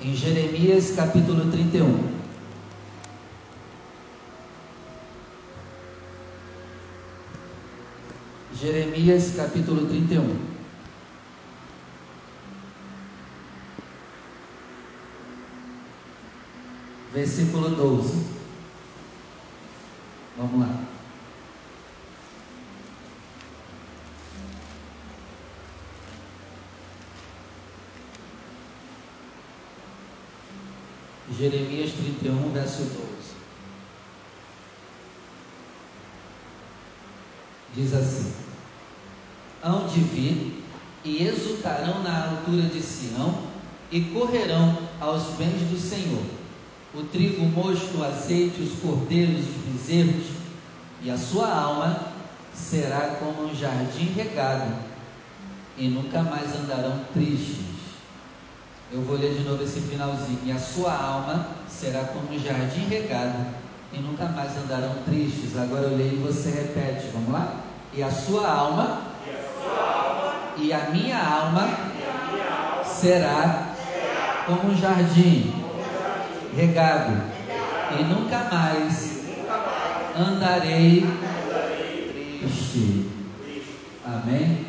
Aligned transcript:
em 0.00 0.14
Jeremias 0.14 0.92
capítulo 0.94 1.50
31. 1.50 2.14
Jeremias 8.60 9.34
capítulo 9.36 9.86
31. 9.86 10.54
Versículo 17.12 17.68
12. 17.70 18.24
Vamos 20.36 20.60
lá. 20.60 20.93
Jeremias 31.38 31.92
31, 31.92 32.52
verso 32.52 32.82
12. 32.82 32.94
Diz 37.74 37.92
assim: 37.92 38.44
hão 39.64 39.86
de 39.86 40.00
vir 40.00 40.62
e 41.02 41.22
exultarão 41.22 42.02
na 42.02 42.30
altura 42.30 42.62
de 42.68 42.80
Sião 42.82 43.34
e 43.90 44.00
correrão 44.02 44.76
aos 45.00 45.24
bens 45.36 45.68
do 45.70 45.78
Senhor. 45.78 46.22
O 46.94 47.02
trigo 47.04 47.44
mosto, 47.46 47.98
o 47.98 48.04
azeite, 48.04 48.60
os 48.60 48.78
cordeiros, 48.80 49.40
os 49.40 49.72
bezerros, 49.72 50.26
e 51.02 51.10
a 51.10 51.16
sua 51.16 51.48
alma 51.48 52.12
será 52.54 53.16
como 53.18 53.48
um 53.48 53.54
jardim 53.54 54.12
regado, 54.14 54.72
e 55.76 55.88
nunca 55.88 56.22
mais 56.22 56.54
andarão 56.54 57.04
tristes. 57.12 57.33
Eu 58.94 59.02
vou 59.02 59.16
ler 59.16 59.34
de 59.34 59.42
novo 59.42 59.60
esse 59.64 59.80
finalzinho. 59.80 60.38
E 60.44 60.52
a 60.52 60.58
sua 60.58 60.92
alma 60.92 61.48
será 61.68 62.04
como 62.04 62.32
um 62.32 62.38
jardim 62.38 62.86
regado, 62.86 63.44
e 63.92 63.98
nunca 63.98 64.26
mais 64.26 64.56
andarão 64.56 64.94
tristes. 65.04 65.58
Agora 65.58 65.88
eu 65.88 65.96
leio 65.96 66.12
e 66.12 66.22
você 66.22 66.50
repete. 66.50 67.08
Vamos 67.12 67.32
lá? 67.32 67.56
E 67.92 68.00
a 68.04 68.10
sua 68.10 68.48
alma 68.48 69.00
e 70.56 70.72
a 70.72 70.90
minha 70.90 71.18
alma 71.18 71.68
será 72.84 73.74
como 74.46 74.70
um 74.70 74.76
jardim 74.76 75.52
regado, 76.56 77.20
e 77.98 78.02
nunca 78.04 78.44
mais 78.44 79.24
andarei 80.16 81.04
triste. 82.40 83.10
Amém? 84.06 84.66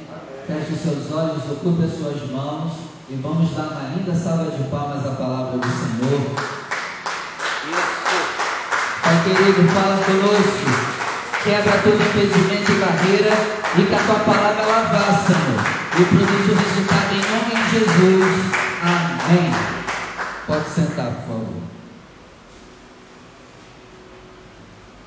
Feche 0.48 0.74
os 0.74 0.80
seus 0.80 1.12
olhos, 1.12 1.44
ocupe 1.52 1.84
as 1.84 1.94
suas 1.94 2.28
mãos 2.32 2.95
e 3.10 3.16
vamos 3.16 3.52
dar 3.56 3.64
uma 3.64 3.96
linda 3.96 4.16
salva 4.16 4.52
de 4.52 4.64
palmas 4.70 5.06
à 5.06 5.12
palavra 5.12 5.58
do 5.58 5.68
Senhor. 5.68 6.22
Pai 9.04 9.24
querido, 9.24 9.70
fala 9.74 9.98
conosco. 10.04 10.86
Quebra 11.44 11.78
todo 11.84 12.02
impedimento 12.02 12.72
e 12.72 12.76
barreira 12.76 13.32
e 13.78 13.86
que 13.86 13.96
a 13.96 14.00
tua 14.00 14.20
palavra 14.20 14.64
ela 14.64 14.82
vá, 14.84 15.26
Senhor 15.26 15.76
e 15.98 16.04
produz 16.04 16.50
o 16.50 16.56
resultado 16.56 17.14
em 17.14 17.22
nome 17.22 17.64
de 17.64 17.80
Jesus. 17.80 18.54
Amém. 18.84 19.52
Pode 20.46 20.70
sentar, 20.70 21.06
por 21.06 21.22
favor. 21.22 21.62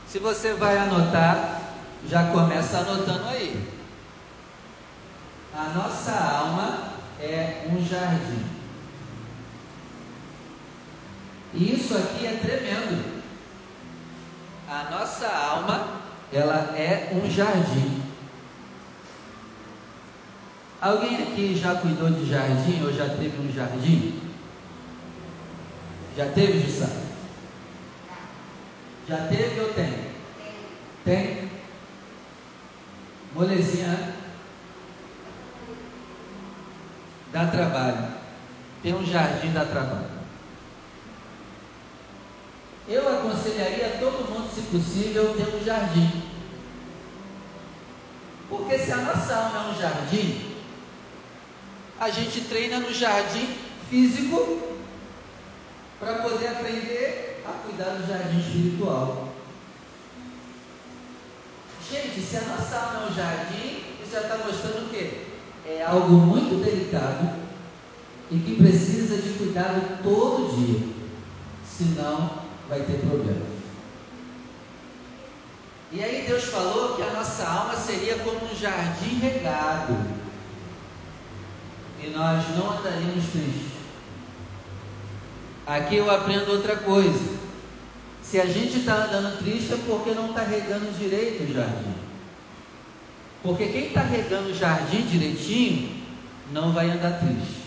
Se 0.07 0.19
você 0.19 0.55
vai 0.55 0.79
anotar, 0.79 1.61
já 2.09 2.29
começa 2.29 2.79
anotando 2.79 3.29
aí. 3.29 3.69
A 5.55 5.65
nossa 5.75 6.13
alma 6.13 6.88
é 7.21 7.67
um 7.71 7.85
jardim. 7.85 8.45
E 11.55 11.75
isso 11.75 11.97
aqui 11.97 12.27
é 12.27 12.39
tremendo. 12.41 13.23
A 14.69 14.91
nossa 14.91 15.27
alma, 15.27 16.03
ela 16.33 16.77
é 16.77 17.11
um 17.15 17.31
jardim. 17.31 18.03
Alguém 20.81 21.23
aqui 21.23 21.57
já 21.57 21.75
cuidou 21.77 22.11
de 22.11 22.29
jardim 22.31 22.85
ou 22.85 22.93
já 22.93 23.09
teve 23.09 23.41
um 23.41 23.53
jardim? 23.53 24.21
Já 26.17 26.27
teve, 26.27 26.61
Jussá? 26.61 26.89
Já 29.09 29.17
teve 29.29 29.61
ou 29.61 29.73
tem? 29.73 29.95
Tem? 31.05 31.51
Molezinha, 33.35 33.89
né? 33.89 34.18
Dá 37.39 37.47
trabalho. 37.47 38.09
Tem 38.83 38.93
um 38.93 39.07
jardim 39.07 39.53
dá 39.53 39.65
trabalho. 39.65 40.09
Eu 42.89 43.09
aconselharia 43.09 43.99
todo 44.01 44.29
mundo, 44.29 44.53
se 44.53 44.63
possível, 44.63 45.37
ter 45.37 45.55
um 45.55 45.65
jardim. 45.65 46.23
Porque 48.49 48.77
se 48.79 48.91
a 48.91 48.97
nossa 48.97 49.37
alma 49.37 49.57
é 49.57 49.71
um 49.71 49.81
jardim, 49.81 50.57
a 52.01 52.11
gente 52.11 52.41
treina 52.41 52.81
no 52.81 52.93
jardim 52.93 53.55
físico 53.89 54.77
para 56.01 56.15
poder 56.15 56.49
aprender 56.49 57.45
a 57.47 57.53
cuidar 57.53 57.91
do 57.91 58.07
jardim 58.09 58.41
espiritual. 58.41 59.29
Gente, 61.89 62.21
se 62.21 62.37
a 62.37 62.41
nossa 62.41 62.77
alma 62.77 63.07
é 63.07 63.11
um 63.13 63.15
jardim, 63.15 63.85
isso 64.03 64.11
já 64.11 64.23
está 64.23 64.39
mostrando 64.39 64.87
o 64.87 64.91
quê? 64.91 65.29
É 65.69 65.85
algo 65.85 66.15
muito 66.15 66.65
delicado 66.65 67.29
e 68.31 68.39
que 68.39 68.57
precisa 68.57 69.19
de 69.19 69.39
cuidado 69.39 70.03
todo 70.03 70.57
dia, 70.57 70.89
senão 71.63 72.31
vai 72.69 72.81
ter 72.81 73.01
problema. 73.07 73.47
E 75.93 76.03
aí 76.03 76.25
Deus 76.27 76.45
falou 76.45 76.97
que 76.97 77.03
a 77.03 77.13
nossa 77.13 77.47
alma 77.47 77.75
seria 77.75 78.17
como 78.19 78.45
um 78.45 78.57
jardim 78.57 79.19
regado 79.19 79.95
e 82.03 82.09
nós 82.11 82.45
não 82.57 82.79
andaríamos 82.79 83.25
tristes. 83.27 83.73
Aqui 85.67 85.97
eu 85.97 86.11
aprendo 86.11 86.51
outra 86.51 86.77
coisa. 86.77 87.39
Se 88.23 88.41
a 88.41 88.47
gente 88.47 88.79
está 88.79 89.05
andando 89.05 89.39
triste 89.39 89.73
é 89.73 89.79
porque 89.87 90.11
não 90.13 90.31
está 90.31 90.43
regando 90.43 90.99
direito 90.99 91.45
o 91.45 91.55
jardim. 91.55 92.08
Porque 93.43 93.67
quem 93.67 93.87
está 93.87 94.03
regando 94.03 94.51
o 94.51 94.55
jardim 94.55 95.03
direitinho 95.03 96.03
não 96.53 96.73
vai 96.73 96.91
andar 96.91 97.21
triste. 97.21 97.63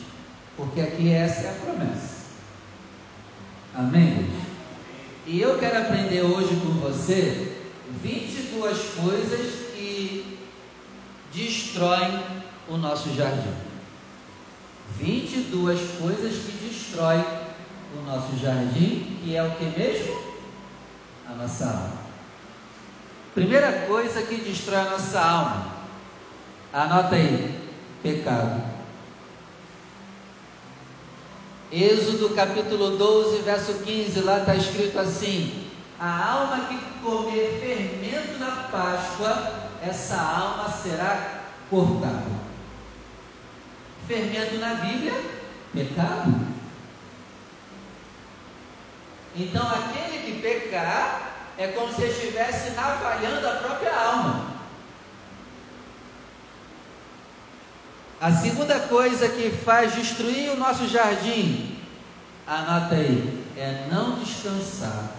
Porque 0.58 0.82
aqui 0.82 1.10
essa 1.10 1.48
é 1.48 1.50
a 1.50 1.54
promessa. 1.54 2.22
Amém? 3.74 4.30
E 5.26 5.40
eu 5.40 5.58
quero 5.60 5.78
aprender 5.80 6.24
hoje 6.24 6.56
com 6.58 6.72
você 6.80 7.58
22 8.04 8.78
coisas 9.02 9.72
que 9.74 10.38
destroem 11.34 12.22
o 12.68 12.78
nosso 12.78 13.14
jardim. 13.16 13.54
22 15.00 15.80
coisas 16.00 16.34
que 16.34 16.68
destroem 16.68 17.24
o 17.98 18.02
nosso 18.06 18.38
jardim, 18.38 19.18
que 19.24 19.36
é 19.36 19.44
o 19.44 19.52
que 19.52 19.66
mesmo? 19.66 20.22
A 21.28 21.34
nossa 21.34 21.66
alma. 21.66 22.11
Primeira 23.34 23.88
coisa 23.88 24.22
que 24.24 24.36
destrói 24.36 24.80
a 24.80 24.90
nossa 24.92 25.20
alma, 25.20 25.68
anota 26.74 27.16
aí: 27.16 27.60
pecado. 28.04 28.62
Êxodo 31.72 32.36
capítulo 32.36 32.98
12, 32.98 33.44
verso 33.44 33.74
15, 33.76 34.20
lá 34.22 34.40
está 34.40 34.56
escrito 34.56 35.00
assim: 35.00 35.68
A 36.00 36.32
alma 36.34 36.66
que 36.66 36.78
comer 37.02 37.60
fermento 37.62 38.38
na 38.40 38.68
Páscoa, 38.70 39.70
essa 39.82 40.20
alma 40.20 40.70
será 40.70 41.44
cortada 41.70 42.42
fermento 44.12 44.58
na 44.58 44.74
Bíblia, 44.76 45.14
pecado. 45.74 46.48
Então 49.34 49.66
aquele 49.66 50.26
que 50.26 50.42
pecar 50.42 51.31
é 51.62 51.68
como 51.70 51.94
se 51.94 52.04
estivesse 52.04 52.72
navalhando 52.72 53.48
a 53.48 53.52
própria 53.52 53.96
alma. 53.96 54.52
A 58.20 58.32
segunda 58.32 58.80
coisa 58.82 59.30
que 59.30 59.50
faz 59.50 59.96
destruir 59.96 60.52
o 60.52 60.58
nosso 60.58 60.88
jardim, 60.88 61.78
anota 62.46 62.96
aí, 62.96 63.46
é 63.58 63.88
não 63.92 64.20
descansar. 64.20 65.12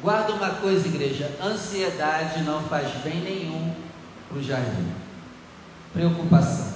Guarda 0.00 0.32
uma 0.32 0.50
coisa, 0.50 0.86
igreja: 0.86 1.30
ansiedade 1.42 2.42
não 2.42 2.62
faz 2.64 2.90
bem 3.02 3.20
nenhum 3.20 3.74
para 4.28 4.38
o 4.38 4.42
jardim 4.42 5.04
preocupação. 5.94 6.74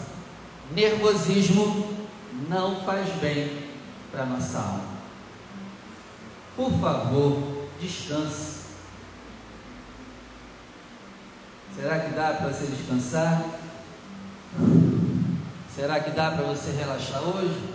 Nervosismo 0.70 2.06
não 2.48 2.76
faz 2.82 3.08
bem 3.20 3.68
para 4.12 4.22
a 4.22 4.26
nossa 4.26 4.58
alma. 4.58 4.97
Por 6.58 6.72
favor, 6.80 7.68
descanse. 7.80 8.62
Será 11.76 12.00
que 12.00 12.10
dá 12.16 12.32
para 12.32 12.48
você 12.48 12.66
descansar? 12.66 13.44
Será 15.72 16.00
que 16.00 16.10
dá 16.10 16.32
para 16.32 16.42
você 16.46 16.72
relaxar 16.72 17.22
hoje? 17.22 17.74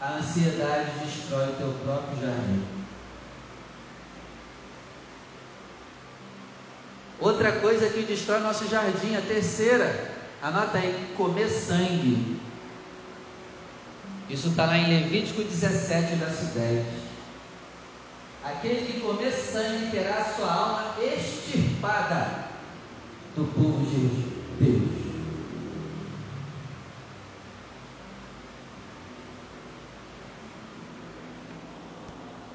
A 0.00 0.18
ansiedade 0.18 1.00
destrói 1.04 1.48
o 1.48 1.56
teu 1.56 1.74
próprio 1.82 2.20
jardim. 2.20 2.64
Outra 7.18 7.58
coisa 7.60 7.88
que 7.88 8.02
destrói 8.02 8.38
nosso 8.38 8.68
jardim, 8.68 9.16
a 9.16 9.22
terceira, 9.22 10.12
anota 10.40 10.78
aí, 10.78 11.12
comer 11.16 11.48
sangue. 11.48 12.45
Isso 14.28 14.48
está 14.48 14.66
lá 14.66 14.76
em 14.76 14.88
Levítico 14.88 15.42
17, 15.44 16.16
verso 16.16 16.46
10. 16.46 16.86
Aquele 18.44 18.92
que 18.92 19.00
comer 19.00 19.32
sangue 19.32 19.90
terá 19.90 20.24
sua 20.24 20.52
alma 20.52 20.94
extirpada 21.00 22.46
do 23.36 23.44
povo 23.54 23.84
de 23.86 24.64
Deus. 24.64 25.06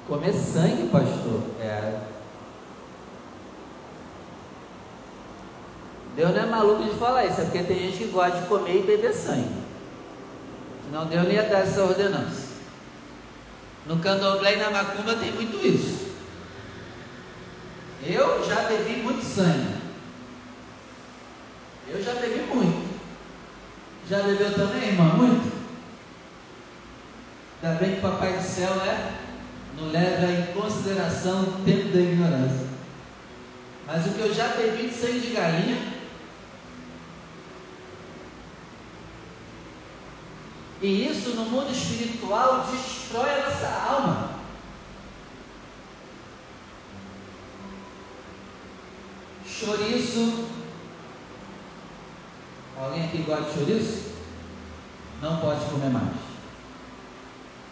Comer 0.06 0.32
sangue, 0.34 0.88
pastor? 0.88 1.42
É. 1.60 2.00
Deus 6.16 6.34
não 6.34 6.42
é 6.42 6.46
maluco 6.46 6.84
de 6.84 6.98
falar 6.98 7.24
isso, 7.24 7.40
é 7.40 7.44
porque 7.44 7.62
tem 7.62 7.78
gente 7.78 7.98
que 7.98 8.04
gosta 8.08 8.40
de 8.40 8.46
comer 8.46 8.80
e 8.80 8.82
beber 8.82 9.14
sangue. 9.14 9.61
Não 10.92 11.10
ia 11.10 11.42
dar 11.44 11.60
essa 11.60 11.82
ordenança. 11.82 12.52
No 13.86 13.98
candomblé 13.98 14.56
e 14.56 14.58
na 14.58 14.70
macumba 14.70 15.16
tem 15.16 15.32
muito 15.32 15.56
isso. 15.66 16.12
Eu 18.04 18.44
já 18.46 18.62
bebi 18.64 19.02
muito 19.02 19.24
sangue. 19.24 19.74
Eu 21.88 22.02
já 22.02 22.12
bebi 22.12 22.42
muito. 22.54 22.92
Já 24.08 24.20
bebeu 24.20 24.52
também, 24.52 24.88
irmã? 24.88 25.14
Muito? 25.14 25.50
Ainda 27.62 27.78
bem 27.78 27.92
que 27.92 27.98
o 27.98 28.02
Papai 28.02 28.34
do 28.34 28.42
Céu, 28.42 28.74
né? 28.76 29.14
Não 29.78 29.88
leva 29.88 30.30
em 30.30 30.52
consideração 30.52 31.42
o 31.42 31.64
tempo 31.64 31.88
da 31.88 32.00
ignorância. 32.00 32.66
Mas 33.86 34.06
o 34.06 34.10
que 34.10 34.20
eu 34.20 34.34
já 34.34 34.48
bebi 34.48 34.88
de 34.88 34.94
sangue 34.94 35.20
de 35.20 35.32
galinha. 35.32 35.91
E 40.82 41.06
isso 41.08 41.30
no 41.36 41.44
mundo 41.44 41.70
espiritual 41.70 42.66
destrói 42.68 43.30
a 43.30 43.48
nossa 43.48 43.68
alma. 43.68 44.30
Chouriço. 49.46 50.48
Alguém 52.76 53.04
aqui 53.04 53.18
gosta 53.18 53.44
de 53.44 53.54
chouriço? 53.54 54.12
Não 55.20 55.36
pode 55.36 55.64
comer 55.66 55.90
mais. 55.90 56.16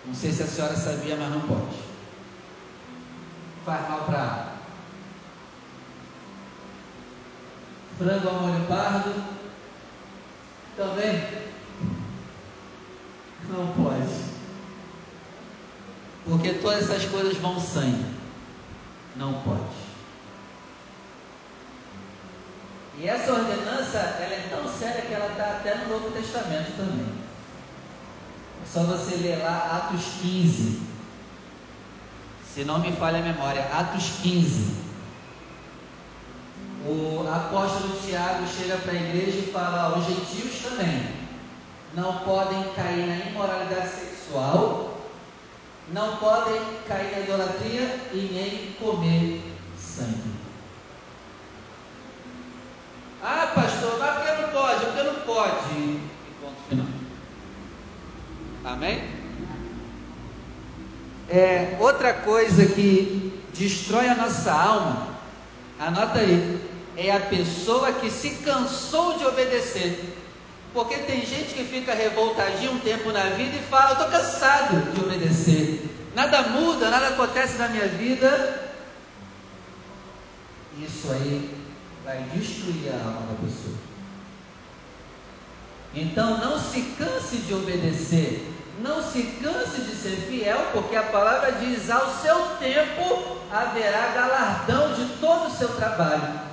Não 0.06 0.14
sei 0.14 0.30
se 0.30 0.44
a 0.44 0.46
senhora 0.46 0.76
sabia, 0.76 1.16
mas 1.16 1.30
não 1.30 1.40
pode. 1.40 1.76
Faz 3.64 3.88
mal 3.88 4.04
para. 4.04 4.54
Frango 7.98 8.28
ao 8.28 8.34
molho 8.34 8.66
pardo. 8.66 9.12
Também. 10.76 11.40
Não 13.48 13.66
pode. 13.72 14.30
Porque 16.31 16.53
todas 16.55 16.88
essas 16.88 17.11
coisas 17.11 17.37
vão 17.38 17.59
sangue. 17.59 18.06
Não 19.17 19.35
pode. 19.43 19.81
E 22.97 23.09
essa 23.09 23.32
ordenança, 23.32 23.99
ela 23.99 24.35
é 24.35 24.49
tão 24.49 24.73
séria 24.73 25.03
que 25.03 25.12
ela 25.12 25.32
está 25.32 25.44
até 25.44 25.75
no 25.75 25.88
Novo 25.88 26.12
Testamento 26.12 26.77
também. 26.77 27.12
É 28.62 28.67
só 28.73 28.85
você 28.85 29.17
ler 29.17 29.43
lá 29.43 29.88
Atos 29.88 30.05
15. 30.23 30.82
Se 32.55 32.65
não 32.65 32.79
me 32.79 32.93
falha 32.93 33.19
a 33.19 33.23
memória, 33.23 33.62
Atos 33.73 34.12
15. 34.23 34.73
O 36.87 37.29
apóstolo 37.29 38.00
Tiago 38.06 38.47
chega 38.47 38.77
para 38.77 38.93
a 38.93 39.03
igreja 39.03 39.38
e 39.38 39.50
fala: 39.53 39.99
os 39.99 40.06
gentios 40.06 40.62
também 40.62 41.09
não 41.93 42.19
podem 42.19 42.62
cair 42.75 43.09
na 43.09 43.17
imoralidade 43.31 43.88
sexual, 43.88 44.89
não 45.92 46.16
podem 46.16 46.60
cair 46.87 47.12
na 47.12 47.20
idolatria 47.20 48.00
e 48.12 48.31
nem 48.32 48.72
comer 48.75 49.42
sangue. 49.76 50.31
Ah, 53.22 53.52
pastor, 53.54 53.98
mas 53.98 54.14
por 54.14 54.25
que 54.25 54.42
não 54.42 54.48
pode? 54.48 54.84
Por 54.84 54.94
que 54.94 55.02
não 55.02 55.14
pode? 55.22 55.75
E 55.75 56.10
ponto 56.40 56.56
final. 56.69 56.87
Amém? 58.64 59.02
É, 61.28 61.76
outra 61.78 62.12
coisa 62.12 62.66
que 62.66 63.40
destrói 63.54 64.08
a 64.08 64.14
nossa 64.14 64.52
alma, 64.52 65.08
anota 65.78 66.19
aí, 66.19 66.60
é 66.96 67.12
a 67.12 67.20
pessoa 67.20 67.93
que 67.93 68.10
se 68.10 68.31
cansou 68.36 69.19
de 69.19 69.25
obedecer. 69.26 70.16
Porque 70.72 70.94
tem 70.99 71.26
gente 71.26 71.55
que 71.55 71.64
fica 71.64 71.94
revoltadinho 71.94 72.72
um 72.72 72.78
tempo 72.78 73.11
na 73.11 73.25
vida 73.31 73.56
e 73.56 73.62
fala: 73.62 73.90
Eu 73.90 73.93
estou 73.94 74.08
cansado 74.08 74.93
de 74.93 75.00
obedecer. 75.00 75.90
Nada 76.14 76.43
muda, 76.43 76.90
nada 76.90 77.08
acontece 77.08 77.56
na 77.58 77.69
minha 77.69 77.88
vida. 77.88 78.70
Isso 80.78 81.11
aí 81.11 81.50
vai 82.05 82.22
destruir 82.34 82.93
a 82.93 83.05
alma 83.05 83.26
da 83.32 83.46
pessoa. 83.46 83.75
Então 85.94 86.38
não 86.38 86.58
se 86.58 86.82
canse 86.96 87.38
de 87.38 87.52
obedecer, 87.52 88.49
não 88.81 89.02
se 89.02 89.22
canse 89.43 89.81
de 89.81 89.96
ser 89.96 90.17
fiel, 90.28 90.69
porque 90.72 90.94
a 90.94 91.02
palavra 91.02 91.52
diz: 91.52 91.90
ao 91.90 92.14
seu 92.20 92.37
tempo 92.61 93.38
haverá 93.50 94.12
galardão 94.14 94.94
de 94.94 95.05
todo 95.20 95.49
o 95.49 95.56
seu 95.56 95.69
trabalho. 95.75 96.50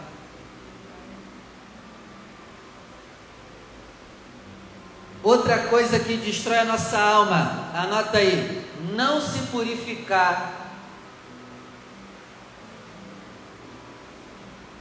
Outra 5.28 5.58
coisa 5.64 6.00
que 6.00 6.16
destrói 6.16 6.60
a 6.60 6.64
nossa 6.64 6.98
alma, 6.98 7.70
anota 7.74 8.18
aí: 8.18 8.66
não 8.96 9.20
se 9.20 9.40
purificar, 9.48 10.72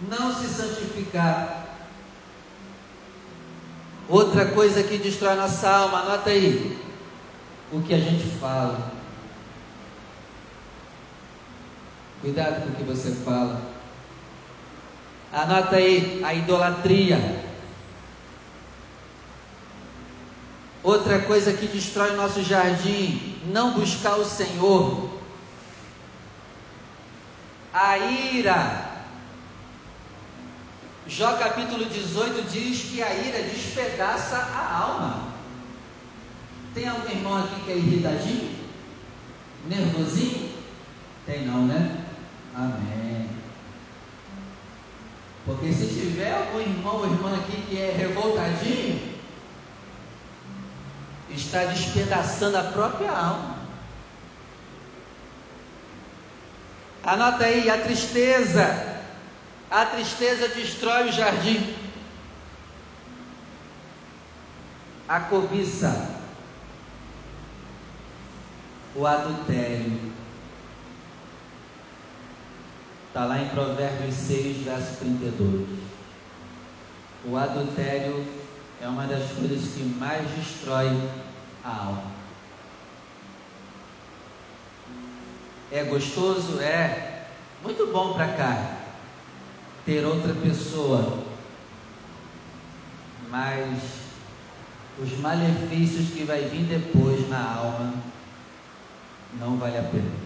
não 0.09 0.33
se 0.33 0.47
santificar. 0.47 1.67
Outra 4.09 4.47
coisa 4.53 4.85
que 4.85 4.99
destrói 4.99 5.33
a 5.33 5.35
nossa 5.35 5.69
alma, 5.69 6.03
anota 6.03 6.31
aí: 6.31 6.79
o 7.73 7.83
que 7.83 7.93
a 7.93 7.99
gente 7.99 8.29
fala. 8.39 8.93
Cuidado 12.21 12.63
com 12.63 12.69
o 12.69 12.77
que 12.77 12.85
você 12.85 13.11
fala. 13.25 13.63
Anota 15.33 15.75
aí 15.75 16.23
a 16.25 16.33
idolatria. 16.33 17.56
Outra 20.87 21.19
coisa 21.19 21.53
que 21.53 21.67
destrói 21.67 22.15
nosso 22.15 22.45
jardim, 22.45 23.41
não 23.47 23.73
buscar 23.73 24.15
o 24.19 24.25
Senhor. 24.25 25.11
A 27.75 27.99
ira. 27.99 29.03
Jó 31.09 31.33
capítulo 31.39 31.87
18 31.87 32.41
diz 32.49 32.83
que 32.83 33.03
a 33.03 33.13
ira 33.15 33.43
despedaça 33.43 34.37
a 34.37 34.79
alma. 34.79 35.25
Tem 36.73 36.87
algum 36.87 37.11
irmão 37.11 37.37
aqui 37.37 37.61
que 37.65 37.73
é 37.73 37.77
irritadinho? 37.79 38.57
Nervosinho? 39.69 40.53
Tem 41.27 41.47
não, 41.47 41.67
né? 41.67 42.05
Amém. 42.55 43.29
Porque 45.45 45.73
se 45.73 45.89
tiver 45.89 46.33
algum 46.33 46.61
irmão 46.61 46.99
ou 46.99 47.07
irmã 47.07 47.37
aqui 47.39 47.61
que 47.69 47.77
é 47.77 47.91
revoltadinho, 47.91 49.16
está 51.31 51.65
despedaçando 51.65 52.57
a 52.57 52.65
própria 52.65 53.11
alma. 53.11 53.57
Anota 57.03 57.45
aí, 57.45 57.71
a 57.71 57.79
tristeza. 57.79 58.97
A 59.71 59.87
tristeza 59.87 60.49
destrói 60.49 61.09
o 61.09 61.13
jardim. 61.13 61.75
A 65.09 65.21
cobiça. 65.21 66.17
O 68.95 69.07
adultério. 69.07 70.13
Está 73.09 73.25
lá 73.25 73.41
em 73.41 73.49
Provérbios 73.49 74.15
6, 74.15 74.65
verso 74.65 74.97
32. 74.99 75.69
O 77.25 77.37
adultério 77.37 78.46
é 78.81 78.89
uma 78.89 79.07
das 79.07 79.31
coisas 79.33 79.73
que 79.73 79.83
mais 79.99 80.29
destrói 80.33 80.91
a 81.65 81.69
alma. 81.69 82.17
É 85.71 85.85
gostoso? 85.85 86.61
É. 86.61 87.27
Muito 87.63 87.91
bom 87.93 88.13
para 88.13 88.29
cá 88.29 88.77
ter 89.85 90.05
outra 90.05 90.35
pessoa. 90.35 91.25
Mas 93.31 93.79
os 94.99 95.19
malefícios 95.19 96.11
que 96.11 96.25
vai 96.25 96.43
vir 96.43 96.65
depois 96.65 97.29
na 97.29 97.55
alma 97.55 97.95
não 99.39 99.57
vale 99.57 99.79
a 99.79 99.83
pena. 99.83 100.26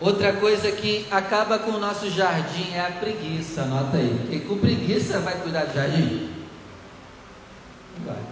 Outra 0.00 0.32
coisa 0.34 0.72
que 0.72 1.06
acaba 1.10 1.58
com 1.58 1.72
o 1.72 1.78
nosso 1.78 2.10
jardim 2.10 2.72
é 2.72 2.80
a 2.80 2.90
preguiça, 2.90 3.62
anota 3.62 3.96
aí. 3.96 4.18
Porque 4.20 4.40
com 4.40 4.58
preguiça 4.58 5.20
vai 5.20 5.40
cuidar 5.40 5.66
de 5.66 5.74
jardim? 5.74 6.30
Não 7.98 8.06
vai. 8.06 8.22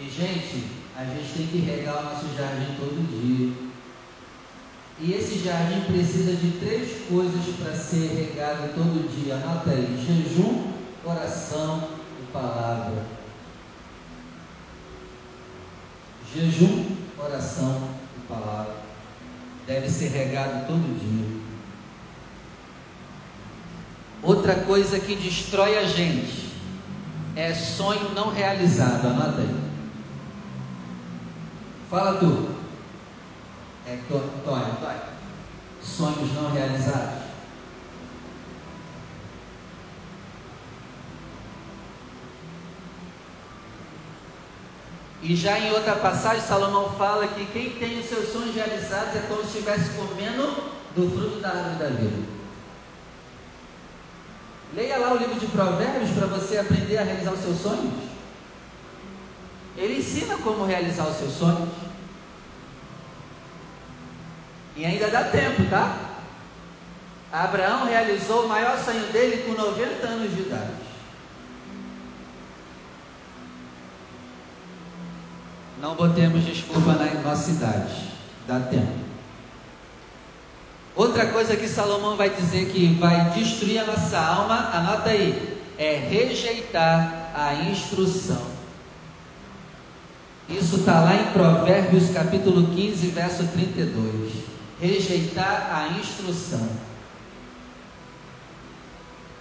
E 0.00 0.08
gente, 0.08 0.64
a 0.96 1.04
gente 1.04 1.32
tem 1.34 1.46
que 1.46 1.58
regar 1.58 1.98
o 1.98 2.04
nosso 2.04 2.26
jardim 2.36 2.76
todo 2.78 3.08
dia. 3.08 3.68
E 5.00 5.12
esse 5.12 5.38
jardim 5.38 5.80
precisa 5.92 6.32
de 6.36 6.58
três 6.58 7.08
coisas 7.08 7.56
para 7.56 7.74
ser 7.74 8.08
regado 8.08 8.74
todo 8.74 9.08
dia. 9.16 9.34
Anota 9.36 9.70
aí: 9.70 10.04
jejum, 10.06 10.72
oração 11.04 11.88
e 12.20 12.32
palavra. 12.32 13.17
Jejum, 16.34 16.96
oração 17.18 17.90
e 18.16 18.20
palavra. 18.28 18.76
Deve 19.66 19.88
ser 19.88 20.08
regado 20.08 20.66
todo 20.66 20.98
dia. 20.98 21.38
Outra 24.22 24.56
coisa 24.56 24.98
que 24.98 25.14
destrói 25.14 25.78
a 25.78 25.84
gente 25.84 26.52
é 27.36 27.54
sonho 27.54 28.10
não 28.14 28.30
realizado. 28.30 29.06
Anota 29.06 29.40
aí. 29.40 29.68
Fala 31.88 32.18
tu. 32.18 32.48
É 33.86 33.98
dói, 34.08 34.22
dói. 34.44 34.96
Sonhos 35.82 36.34
não 36.34 36.50
realizados. 36.52 37.27
E 45.22 45.34
já 45.34 45.58
em 45.58 45.72
outra 45.72 45.96
passagem, 45.96 46.40
Salomão 46.42 46.90
fala 46.96 47.26
que 47.26 47.44
quem 47.46 47.70
tem 47.70 47.98
os 47.98 48.06
seus 48.06 48.32
sonhos 48.32 48.54
realizados 48.54 49.16
é 49.16 49.24
como 49.28 49.42
se 49.42 49.58
estivesse 49.58 49.90
comendo 49.90 50.72
do 50.94 51.10
fruto 51.10 51.40
da 51.40 51.48
árvore 51.48 51.76
da 51.76 51.88
vida. 51.88 52.38
Leia 54.74 54.98
lá 54.98 55.12
o 55.12 55.16
livro 55.16 55.40
de 55.40 55.46
Provérbios 55.46 56.10
para 56.10 56.26
você 56.26 56.58
aprender 56.58 56.98
a 56.98 57.02
realizar 57.02 57.32
os 57.32 57.40
seus 57.40 57.60
sonhos. 57.60 57.94
Ele 59.76 59.98
ensina 59.98 60.36
como 60.38 60.64
realizar 60.64 61.08
os 61.08 61.16
seus 61.16 61.32
sonhos. 61.32 61.70
E 64.76 64.84
ainda 64.84 65.08
dá 65.08 65.24
tempo, 65.24 65.68
tá? 65.68 65.96
Abraão 67.32 67.86
realizou 67.86 68.44
o 68.44 68.48
maior 68.48 68.78
sonho 68.84 69.04
dele 69.12 69.42
com 69.42 69.60
90 69.60 70.06
anos 70.06 70.34
de 70.34 70.42
idade. 70.42 70.87
Não 75.80 75.94
botemos 75.94 76.44
desculpa 76.44 76.92
na 76.92 77.06
nossa 77.22 77.50
idade. 77.50 78.08
Dá 78.46 78.60
tempo. 78.60 79.08
Outra 80.96 81.26
coisa 81.26 81.56
que 81.56 81.68
Salomão 81.68 82.16
vai 82.16 82.30
dizer 82.30 82.70
que 82.70 82.94
vai 82.94 83.30
destruir 83.30 83.78
a 83.78 83.84
nossa 83.84 84.18
alma, 84.18 84.70
anota 84.72 85.10
aí, 85.10 85.60
é 85.78 85.94
rejeitar 85.96 87.30
a 87.34 87.54
instrução. 87.54 88.42
Isso 90.48 90.76
está 90.76 91.00
lá 91.00 91.14
em 91.14 91.32
Provérbios 91.32 92.10
capítulo 92.10 92.74
15, 92.74 93.06
verso 93.08 93.46
32 93.46 94.48
rejeitar 94.80 95.70
a 95.72 95.98
instrução. 95.98 96.68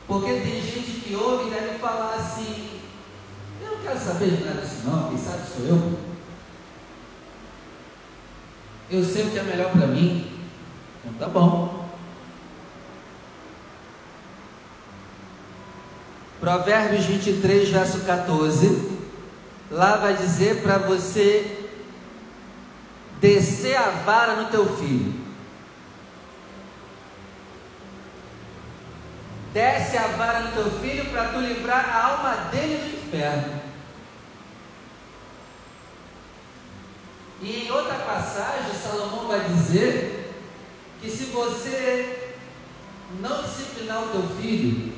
Porque 0.07 0.31
tem 0.31 0.61
gente 0.61 1.01
que 1.01 1.15
ouve 1.15 1.47
e 1.47 1.53
deve 1.53 1.79
falar 1.79 2.15
assim: 2.15 2.69
Eu 3.61 3.71
não 3.71 3.77
quero 3.79 3.99
saber 3.99 4.37
de 4.37 4.43
nada 4.43 4.61
disso, 4.61 4.81
não, 4.85 5.09
quem 5.09 5.17
sabe 5.17 5.43
sou 5.47 5.65
eu. 5.65 6.16
Eu 8.89 9.03
sei 9.03 9.23
o 9.23 9.31
que 9.31 9.39
é 9.39 9.43
melhor 9.43 9.71
para 9.71 9.87
mim. 9.87 10.31
Então 11.03 11.13
tá 11.19 11.27
bom. 11.27 11.87
Provérbios 16.39 17.05
23, 17.05 17.69
verso 17.69 18.01
14. 18.01 18.97
Lá 19.69 19.97
vai 19.97 20.15
dizer 20.15 20.61
para 20.61 20.77
você 20.77 21.69
descer 23.19 23.75
a 23.75 23.89
vara 23.89 24.35
no 24.35 24.45
teu 24.49 24.77
filho. 24.77 25.27
desce 29.57 29.97
a 29.97 30.07
vara 30.09 30.41
no 30.41 30.51
teu 30.51 30.71
filho 30.79 31.05
para 31.05 31.29
tu 31.29 31.39
livrar 31.39 31.83
a 31.89 32.05
alma 32.05 32.35
dele 32.51 32.77
do 32.77 33.07
inferno. 33.07 33.59
E 37.41 37.65
em 37.65 37.71
outra 37.71 37.95
passagem, 37.95 38.73
Salomão 38.73 39.27
vai 39.27 39.47
dizer 39.47 40.33
que 40.99 41.09
se 41.09 41.25
você 41.25 42.33
não 43.21 43.43
disciplinar 43.43 44.03
o 44.03 44.07
teu 44.09 44.23
filho, 44.41 44.93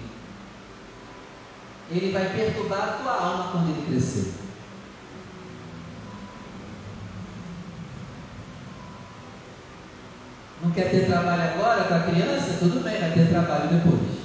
ele 1.91 2.12
vai 2.12 2.29
perturbar 2.29 2.81
a 2.81 2.93
tua 2.93 3.12
alma 3.12 3.51
quando 3.51 3.69
ele 3.69 3.88
crescer. 3.88 4.34
Não 10.62 10.72
quer 10.72 10.91
ter 10.91 11.08
trabalho 11.08 11.41
agora 11.41 11.86
com 11.86 11.93
a 11.93 12.00
criança? 12.00 12.58
Tudo 12.60 12.84
bem, 12.84 13.00
vai 13.00 13.12
ter 13.12 13.29
trabalho 13.29 13.69
depois. 13.69 14.19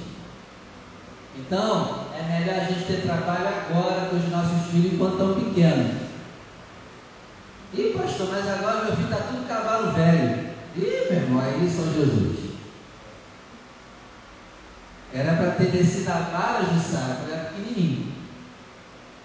Então, 1.37 2.07
é 2.17 2.23
melhor 2.23 2.61
a 2.61 2.65
gente 2.65 2.85
ter 2.85 3.01
trabalho 3.03 3.47
agora 3.47 4.09
com 4.09 4.17
os 4.17 4.29
nossos 4.29 4.71
filhos 4.71 4.93
enquanto 4.93 5.13
estão 5.13 5.33
pequenos. 5.33 6.04
Ih, 7.77 7.93
pastor, 7.97 8.29
mas 8.29 8.47
agora 8.47 8.85
meu 8.85 8.95
filho 8.95 9.11
está 9.11 9.23
tudo 9.23 9.47
cavalo 9.47 9.91
velho. 9.91 10.49
Ih, 10.75 11.11
meu 11.11 11.21
irmão, 11.21 11.43
aí 11.43 11.69
São 11.69 11.93
Jesus. 11.93 12.45
Era 15.13 15.35
para 15.35 15.51
ter 15.51 15.71
descido 15.71 16.11
a 16.11 16.19
vara 16.19 16.63
de 16.63 16.79
Sara, 16.79 17.19
era 17.29 17.49
pequenininho. 17.49 18.13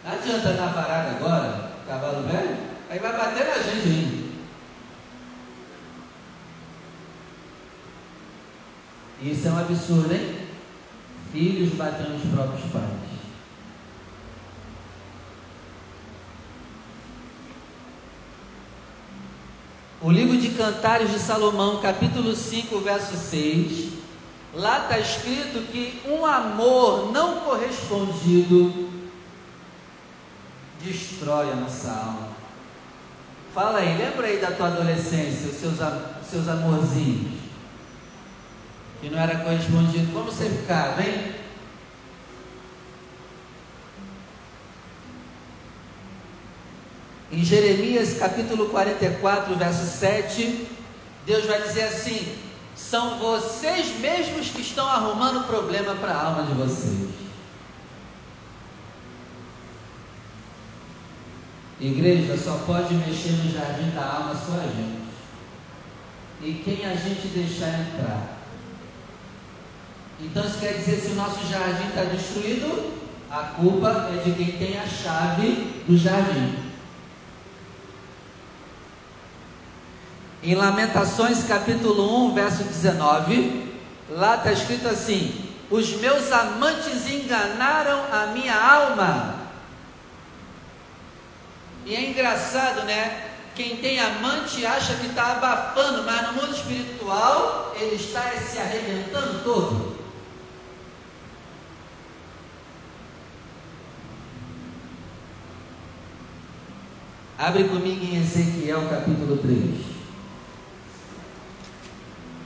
Não 0.04 0.12
adianta 0.12 0.52
na 0.52 0.66
varada 0.66 1.11
agora, 1.11 1.71
cavalo 1.87 2.28
velho, 2.28 2.57
aí 2.88 2.99
vai 2.99 3.12
bater 3.12 3.47
na 3.47 3.62
gente 3.62 3.88
ainda. 3.88 4.30
Isso 9.23 9.49
é 9.49 9.50
um 9.50 9.59
absurdo, 9.59 10.14
hein? 10.14 10.40
filhos 11.33 11.75
batendo 11.75 12.16
os 12.16 12.30
próprios 12.35 12.71
pais. 12.73 13.10
O 20.02 20.11
livro 20.11 20.38
de 20.38 20.50
Cantares 20.50 21.11
de 21.11 21.19
Salomão, 21.19 21.80
capítulo 21.80 22.35
5, 22.35 22.78
verso 22.80 23.16
6, 23.16 23.92
lá 24.54 24.85
está 24.85 24.99
escrito 24.99 25.71
que 25.71 26.00
um 26.09 26.25
amor 26.25 27.12
não 27.12 27.40
correspondido 27.40 28.88
destrói 30.83 31.52
a 31.52 31.57
nossa 31.57 31.90
alma. 31.90 32.28
Fala 33.54 33.80
aí, 33.80 33.99
lembra 33.99 34.26
aí 34.26 34.38
da 34.38 34.52
tua 34.52 34.69
adolescência, 34.69 35.50
os 35.50 35.57
seus, 35.57 35.75
os 35.75 36.26
seus 36.30 36.49
amorzinhos 36.49 37.40
que 39.00 39.09
não 39.09 39.19
era 39.19 39.38
correspondido, 39.38 40.12
como 40.12 40.26
você 40.26 40.49
ficava, 40.49 41.02
hein? 41.02 41.35
Em 47.32 47.44
Jeremias 47.44 48.18
capítulo 48.18 48.70
44, 48.70 49.54
verso 49.54 49.87
7, 49.99 50.66
Deus 51.25 51.46
vai 51.46 51.62
dizer 51.62 51.84
assim: 51.84 52.37
são 52.75 53.18
vocês 53.18 54.00
mesmos 54.00 54.49
que 54.49 54.62
estão 54.62 54.84
arrumando 54.84 55.46
problema 55.46 55.94
para 55.94 56.10
a 56.12 56.25
alma 56.25 56.42
de 56.42 56.54
vocês. 56.54 57.08
Igreja 61.80 62.37
só 62.37 62.58
pode 62.66 62.92
mexer 62.94 63.30
no 63.30 63.52
jardim 63.52 63.90
da 63.90 64.04
alma 64.04 64.34
só 64.34 64.54
a 64.54 64.66
gente. 64.66 65.00
E 66.42 66.62
quem 66.64 66.84
a 66.84 66.94
gente 66.94 67.28
deixar 67.28 67.68
entrar. 67.80 68.38
Então 70.20 70.44
isso 70.44 70.58
quer 70.58 70.75
dizer 70.75 71.00
se 71.00 71.12
o 71.12 71.14
nosso 71.14 71.46
jardim 71.46 71.88
está 71.88 72.04
destruído, 72.04 72.92
a 73.30 73.54
culpa 73.54 74.10
é 74.12 74.22
de 74.25 74.32
quem 74.32 74.58
tem 74.58 74.78
a 74.78 74.87
chave 74.87 75.82
do 75.87 75.96
jardim. 75.96 76.70
Em 80.42 80.54
Lamentações 80.54 81.44
capítulo 81.44 82.28
1, 82.28 82.35
verso 82.35 82.64
19, 82.64 83.75
lá 84.09 84.37
está 84.37 84.50
escrito 84.50 84.88
assim: 84.88 85.35
Os 85.70 85.92
meus 85.97 86.32
amantes 86.32 87.06
enganaram 87.11 88.02
a 88.11 88.28
minha 88.28 88.54
alma. 88.54 89.35
E 91.85 91.94
é 91.94 92.09
engraçado, 92.09 92.85
né? 92.87 93.28
Quem 93.54 93.76
tem 93.76 94.00
amante 94.00 94.64
acha 94.64 94.94
que 94.94 95.09
está 95.09 95.32
abafando, 95.32 96.04
mas 96.04 96.28
no 96.28 96.32
mundo 96.40 96.54
espiritual 96.54 97.75
ele 97.78 97.97
está 97.97 98.23
se 98.40 98.59
arrebentando 98.59 99.44
todo. 99.44 100.00
Abre 107.37 107.64
comigo 107.64 108.02
em 108.02 108.23
Ezequiel 108.23 108.88
capítulo 108.88 109.37
3. 109.37 110.00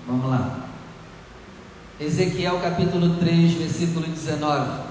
Vamos 0.06 0.28
lá. 0.28 0.68
Ezequiel 1.98 2.60
capítulo 2.60 3.16
3, 3.16 3.54
versículo 3.54 4.06
19. 4.06 4.82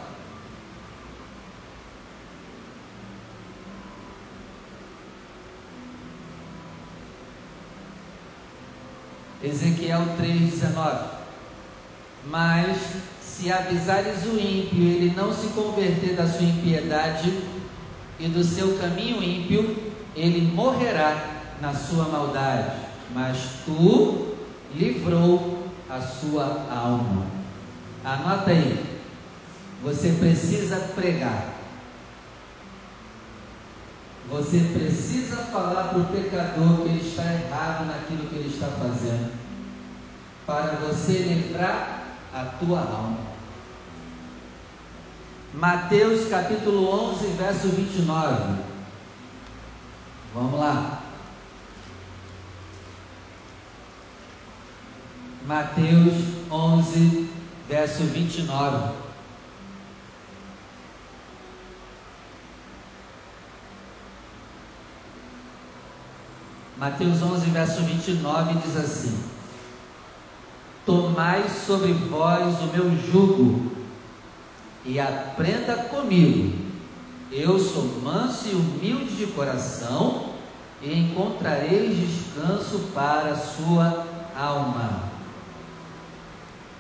Ezequiel 9.44 10.00
3,19. 10.20 11.10
Mas 12.26 12.78
se 13.22 13.52
avisares 13.52 14.26
o 14.26 14.40
ímpio, 14.40 14.82
ele 14.82 15.14
não 15.16 15.32
se 15.32 15.50
converter 15.50 16.16
da 16.16 16.28
sua 16.28 16.48
impiedade 16.48 17.40
e 18.20 18.28
do 18.28 18.44
seu 18.44 18.80
caminho 18.80 19.22
ímpio, 19.22 19.94
ele 20.16 20.42
morrerá 20.42 21.42
na 21.62 21.72
sua 21.76 22.06
maldade. 22.06 22.72
Mas 23.14 23.38
tu 23.66 24.33
livrou 24.76 25.68
a 25.90 26.02
sua 26.02 26.66
alma. 26.70 27.28
Anota 28.04 28.52
aí. 28.52 29.02
Você 29.84 30.14
precisa 30.20 30.78
pregar. 30.96 31.54
Você 34.30 34.60
precisa 34.74 35.36
falar 35.36 35.90
para 35.90 36.00
o 36.00 36.06
pecador 36.06 36.78
que 36.78 36.90
ele 36.90 37.08
está 37.08 37.24
errado 37.24 37.86
naquilo 37.86 38.28
que 38.30 38.36
ele 38.36 38.50
está 38.50 38.68
fazendo, 38.68 39.32
para 40.46 40.78
você 40.78 41.12
livrar 41.20 42.04
a 42.34 42.46
tua 42.46 42.80
alma. 42.80 43.20
Mateus 45.54 46.28
capítulo 46.30 47.12
11, 47.12 47.28
verso 47.38 47.68
29. 47.68 48.64
Vamos 50.34 50.60
lá. 50.60 51.03
Mateus 55.46 56.14
11, 56.50 57.30
verso 57.68 58.04
29. 58.04 58.94
Mateus 66.78 67.22
11, 67.22 67.50
verso 67.50 67.82
29 67.82 68.54
diz 68.60 68.78
assim: 68.78 69.24
Tomai 70.86 71.50
sobre 71.50 71.92
vós 71.92 72.62
o 72.62 72.68
meu 72.68 72.98
jugo 72.98 73.72
e 74.86 74.98
aprenda 74.98 75.76
comigo. 75.76 76.64
Eu 77.30 77.60
sou 77.60 77.84
manso 78.02 78.48
e 78.48 78.54
humilde 78.54 79.16
de 79.16 79.28
coração, 79.28 80.30
e 80.82 80.94
encontrareis 80.94 81.98
descanso 81.98 82.92
para 82.94 83.32
a 83.32 83.36
sua 83.36 84.06
alma. 84.38 85.13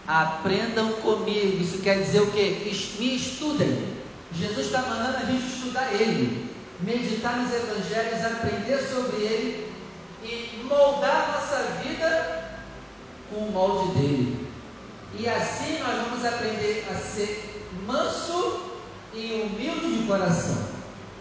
Aprendam 0.07 0.93
comigo, 0.93 1.63
isso 1.63 1.81
quer 1.81 2.03
dizer 2.03 2.21
o 2.21 2.31
que? 2.31 2.71
Me 2.99 3.15
estudem. 3.15 3.93
Jesus 4.33 4.65
está 4.65 4.81
mandando 4.81 5.17
a 5.17 5.25
gente 5.25 5.45
estudar 5.45 5.93
Ele, 5.93 6.49
meditar 6.81 7.37
nos 7.37 7.53
Evangelhos, 7.53 8.25
aprender 8.25 8.79
sobre 8.79 9.17
Ele 9.17 9.73
e 10.23 10.63
moldar 10.63 11.33
nossa 11.33 11.81
vida 11.81 12.59
com 13.29 13.45
o 13.45 13.51
molde 13.51 13.99
dele. 13.99 14.47
E 15.17 15.29
assim 15.29 15.79
nós 15.79 16.07
vamos 16.07 16.25
aprender 16.25 16.85
a 16.91 16.95
ser 16.95 17.67
manso 17.85 18.71
e 19.13 19.43
humilde 19.43 19.99
de 19.99 20.07
coração. 20.07 20.67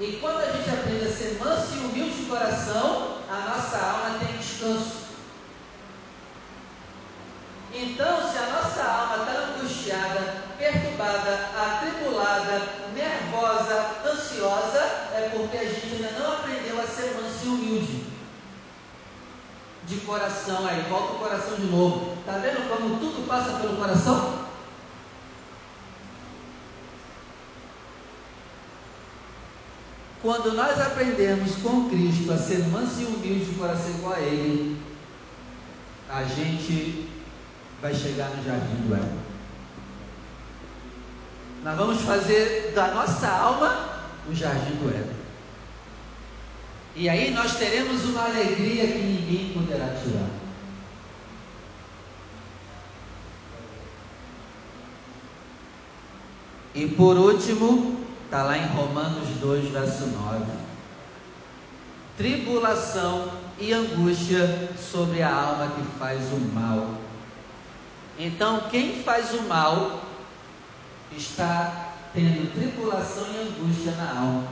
E 0.00 0.18
quando 0.20 0.40
a 0.40 0.52
gente 0.52 0.70
aprende 0.70 1.04
a 1.04 1.12
ser 1.12 1.38
manso 1.38 1.74
e 1.74 1.78
humilde 1.78 2.22
de 2.22 2.24
coração, 2.24 3.18
a 3.30 3.50
nossa 3.50 3.76
alma 3.78 4.18
tem 4.18 4.36
descanso. 4.38 5.01
Então, 7.74 8.30
se 8.30 8.36
a 8.36 8.46
nossa 8.50 8.84
alma 8.84 9.24
está 9.24 9.32
angustiada, 9.32 10.42
perturbada, 10.58 11.50
atribulada, 11.56 12.62
nervosa, 12.94 13.96
ansiosa, 14.04 14.78
é 15.14 15.30
porque 15.34 15.56
a 15.56 15.64
gente 15.64 15.94
ainda 15.94 16.18
não 16.18 16.32
aprendeu 16.32 16.80
a 16.80 16.86
ser 16.86 17.14
manso 17.14 17.46
e 17.46 17.48
humilde 17.48 18.06
de 19.86 19.96
coração. 20.00 20.66
Aí 20.66 20.82
volta 20.82 21.14
o 21.14 21.18
coração 21.18 21.56
de 21.56 21.66
novo. 21.66 22.18
Está 22.20 22.32
vendo 22.32 22.68
como 22.68 22.98
tudo 22.98 23.26
passa 23.26 23.58
pelo 23.58 23.76
coração? 23.76 24.42
Quando 30.20 30.52
nós 30.52 30.78
aprendemos 30.78 31.56
com 31.56 31.88
Cristo 31.88 32.32
a 32.32 32.36
ser 32.36 32.58
manso 32.68 33.00
e 33.00 33.04
humilde 33.06 33.46
de 33.46 33.58
coração 33.58 33.90
igual 33.90 34.14
a 34.14 34.20
Ele, 34.20 34.80
a 36.08 36.22
gente 36.22 37.10
vai 37.82 37.92
chegar 37.92 38.30
no 38.30 38.44
jardim 38.44 38.76
do 38.86 38.94
Éden. 38.94 39.18
Nós 41.64 41.76
vamos 41.76 42.00
fazer 42.02 42.72
da 42.74 42.94
nossa 42.94 43.28
alma 43.28 44.04
o 44.30 44.34
jardim 44.34 44.76
do 44.76 44.88
Éden. 44.88 45.16
E 46.94 47.08
aí 47.08 47.32
nós 47.32 47.56
teremos 47.56 48.04
uma 48.04 48.26
alegria 48.26 48.86
que 48.86 48.98
ninguém 48.98 49.52
poderá 49.52 49.86
tirar. 50.00 50.28
E 56.74 56.86
por 56.86 57.16
último, 57.16 58.00
está 58.24 58.44
lá 58.44 58.56
em 58.56 58.66
Romanos 58.68 59.28
2, 59.40 59.72
verso 59.72 60.06
9. 60.06 60.44
Tribulação 62.16 63.28
e 63.58 63.72
angústia 63.72 64.70
sobre 64.78 65.20
a 65.20 65.34
alma 65.34 65.72
que 65.72 65.98
faz 65.98 66.20
o 66.32 66.38
mal. 66.54 67.01
Então, 68.18 68.68
quem 68.70 69.02
faz 69.02 69.32
o 69.34 69.42
mal 69.42 70.02
está 71.16 71.92
tendo 72.12 72.52
tribulação 72.54 73.26
e 73.32 73.38
angústia 73.38 73.92
na 73.92 74.10
alma. 74.10 74.48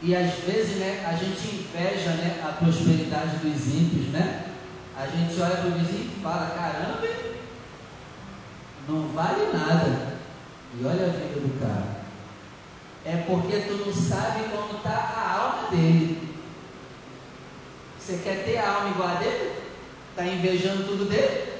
E 0.00 0.14
às 0.16 0.32
vezes 0.40 0.78
né, 0.78 1.04
a 1.06 1.12
gente 1.12 1.56
inveja 1.56 2.10
né, 2.10 2.42
a 2.44 2.52
prosperidade 2.52 3.36
dos 3.36 3.66
ímpios, 3.66 4.08
né? 4.08 4.46
A 4.96 5.06
gente 5.06 5.40
olha 5.40 5.56
para 5.56 5.68
o 5.68 5.72
vizinho 5.72 6.10
e 6.16 6.22
fala, 6.22 6.54
caramba, 6.56 7.08
não 8.88 9.08
vale 9.08 9.52
nada. 9.52 10.12
E 10.78 10.84
olha 10.84 11.06
a 11.06 11.10
vida 11.10 11.40
do 11.40 11.60
cara. 11.60 12.02
É 13.04 13.16
porque 13.26 13.58
tu 13.60 13.84
não 13.84 13.92
sabe 13.92 14.44
como 14.50 14.76
está 14.76 14.90
a 14.90 15.40
alma 15.40 15.70
dele. 15.70 16.28
Você 17.98 18.20
quer 18.22 18.44
ter 18.44 18.58
a 18.58 18.70
alma 18.70 18.90
igual 18.90 19.08
a 19.08 19.14
dele? 19.14 19.52
Está 20.10 20.26
invejando 20.26 20.86
tudo 20.86 21.08
dele? 21.08 21.51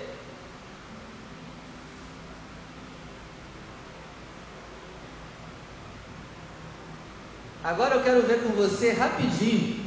Agora 7.65 7.95
eu 7.95 8.03
quero 8.03 8.23
ver 8.23 8.43
com 8.43 8.51
você 8.51 8.93
rapidinho 8.93 9.83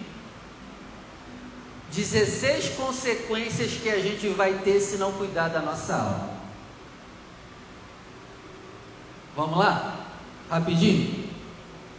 16 1.92 2.70
consequências 2.76 3.72
que 3.74 3.90
a 3.90 4.00
gente 4.00 4.28
vai 4.30 4.54
ter 4.56 4.82
se 4.82 4.98
não 4.98 5.14
cuidar 5.14 5.48
da 5.48 5.62
nossa 5.62 5.96
alma. 5.96 6.30
Vamos 9.36 9.58
lá? 9.58 10.06
Rapidinho. 10.50 11.30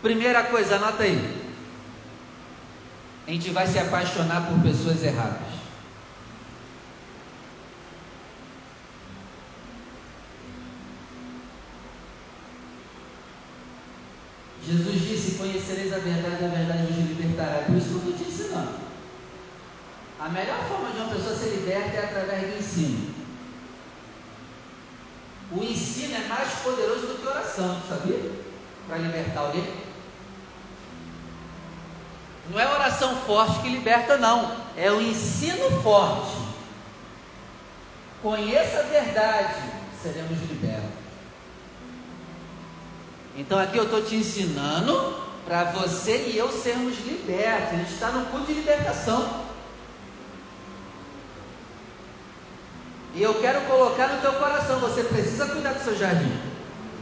Primeira 0.03 0.45
coisa, 0.45 0.77
anota 0.77 1.03
aí. 1.03 1.47
A 3.27 3.31
gente 3.31 3.51
vai 3.51 3.67
se 3.67 3.79
apaixonar 3.79 4.47
por 4.47 4.61
pessoas 4.61 5.03
erradas. 5.03 5.46
Jesus 14.67 15.01
disse: 15.03 15.39
Conhecereis 15.39 15.93
a 15.93 15.99
verdade, 15.99 16.45
a 16.45 16.49
verdade 16.49 16.87
vos 16.87 16.97
libertará. 16.97 17.65
Por 17.67 17.77
isso 17.77 17.97
estou 17.97 18.13
te 18.13 18.25
ensinando. 18.25 18.87
A 20.19 20.29
melhor 20.29 20.59
forma 20.69 20.91
de 20.91 20.99
uma 20.99 21.15
pessoa 21.15 21.37
ser 21.37 21.51
liberta 21.51 21.97
é 21.97 22.05
através 22.05 22.53
do 22.53 22.59
ensino. 22.59 23.15
O 25.53 25.63
ensino 25.63 26.17
é 26.17 26.27
mais 26.27 26.53
poderoso 26.55 27.07
do 27.07 27.21
que 27.21 27.27
oração, 27.29 27.81
sabia? 27.89 28.33
Para 28.89 28.99
libertar 28.99 29.41
alguém. 29.41 29.87
Não 32.51 32.59
é 32.59 32.69
oração 32.69 33.17
forte 33.23 33.61
que 33.61 33.69
liberta, 33.69 34.17
não. 34.19 34.57
É 34.77 34.91
o 34.91 35.01
ensino 35.01 35.71
forte. 35.83 36.37
Conheça 38.23 38.81
a 38.81 38.83
verdade, 38.83 39.55
seremos 40.03 40.39
libertos. 40.41 40.66
Então 43.37 43.59
aqui 43.59 43.77
eu 43.77 43.85
estou 43.85 44.03
te 44.03 44.17
ensinando 44.17 45.15
para 45.45 45.65
você 45.65 46.29
e 46.29 46.39
eu 46.39 46.51
sermos 46.51 46.97
libertos. 47.05 47.73
A 47.73 47.77
gente 47.77 47.93
está 47.93 48.09
no 48.11 48.27
culto 48.27 48.47
de 48.47 48.55
libertação. 48.55 49.45
E 53.15 53.23
eu 53.23 53.35
quero 53.35 53.61
colocar 53.63 54.09
no 54.09 54.21
teu 54.23 54.33
coração: 54.35 54.81
você 54.81 55.03
precisa 55.05 55.47
cuidar 55.47 55.75
do 55.75 55.85
seu 55.85 55.97
jardim. 55.97 56.33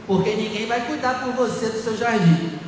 Porque 0.05 0.35
ninguém 0.35 0.67
vai 0.67 0.85
cuidar 0.85 1.23
por 1.23 1.33
você 1.33 1.69
do 1.69 1.81
seu 1.81 1.97
jardim. 1.97 2.59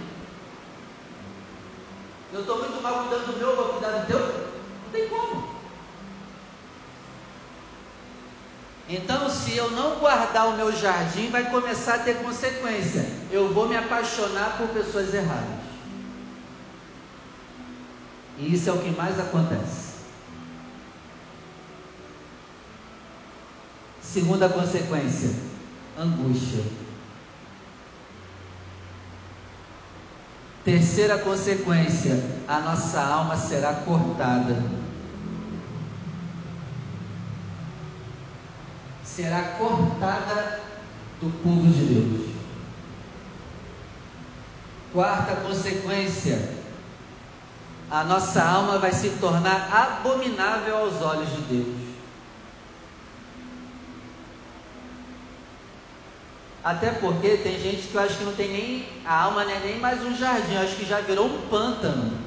Eu 2.34 2.42
estou 2.42 2.60
muito 2.60 2.82
mal 2.82 3.06
cuidando 3.06 3.34
do 3.34 3.38
meu, 3.38 3.56
vou 3.56 3.74
cuidar 3.74 4.00
do 4.00 4.08
teu? 4.08 4.20
Não 4.20 4.92
tem 4.92 5.08
como. 5.10 5.57
Então, 8.90 9.30
se 9.30 9.56
eu 9.56 9.72
não 9.72 10.00
guardar 10.00 10.48
o 10.48 10.56
meu 10.56 10.72
jardim, 10.72 11.30
vai 11.30 11.50
começar 11.50 11.96
a 11.96 12.00
ter 12.00 12.18
consequência. 12.24 13.06
Eu 13.30 13.54
vou 13.54 13.68
me 13.68 13.76
apaixonar 13.76 14.56
por 14.58 14.68
pessoas 14.70 15.14
erradas. 15.14 15.68
E 18.38 18.54
isso 18.54 18.70
é 18.70 18.74
o 18.74 18.80
que 18.80 18.92
mais 18.92 19.20
acontece. 19.20 19.88
Segunda 24.02 24.48
consequência: 24.48 25.32
angústia. 26.00 26.64
Terceira 30.64 31.18
consequência: 31.18 32.24
a 32.48 32.62
nossa 32.62 33.02
alma 33.02 33.36
será 33.36 33.74
cortada. 33.74 34.77
Será 39.18 39.42
cortada 39.58 40.60
do 41.20 41.32
povo 41.42 41.68
de 41.74 41.86
Deus. 41.86 42.30
Quarta 44.94 45.38
consequência: 45.38 46.54
a 47.90 48.04
nossa 48.04 48.44
alma 48.44 48.78
vai 48.78 48.92
se 48.92 49.10
tornar 49.20 49.74
abominável 49.74 50.78
aos 50.78 51.02
olhos 51.02 51.30
de 51.32 51.42
Deus. 51.42 51.78
Até 56.64 56.92
porque 56.92 57.38
tem 57.38 57.60
gente 57.60 57.88
que 57.88 57.96
eu 57.96 58.02
acho 58.02 58.20
que 58.20 58.24
não 58.24 58.36
tem 58.36 58.52
nem 58.52 58.90
a 59.04 59.24
alma, 59.24 59.46
né, 59.46 59.60
nem 59.66 59.80
mais 59.80 60.00
um 60.04 60.16
jardim, 60.16 60.54
eu 60.54 60.62
acho 60.62 60.76
que 60.76 60.86
já 60.86 61.02
virou 61.02 61.26
um 61.26 61.42
pântano. 61.50 62.20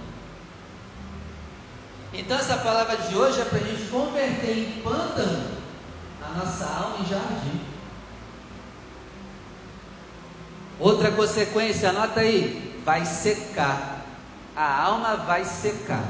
Então 2.13 2.37
essa 2.37 2.57
palavra 2.57 2.97
de 2.97 3.15
hoje 3.15 3.41
é 3.41 3.45
para 3.45 3.59
a 3.59 3.63
gente 3.63 3.89
converter 3.89 4.59
em 4.59 4.83
pântano 4.83 5.60
a 6.31 6.39
nossa 6.39 6.65
alma 6.65 6.99
em 6.99 7.07
jardim. 7.07 7.61
Outra 10.79 11.11
consequência, 11.11 11.91
anota 11.91 12.21
aí, 12.21 12.81
vai 12.85 13.05
secar. 13.05 14.05
A 14.57 14.83
alma 14.83 15.17
vai 15.17 15.45
secar. 15.45 16.05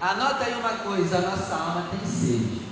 Anota 0.00 0.44
aí 0.44 0.54
uma 0.54 0.78
coisa, 0.78 1.18
a 1.18 1.20
nossa 1.20 1.54
alma 1.54 1.88
tem 1.90 2.08
sede. 2.08 2.62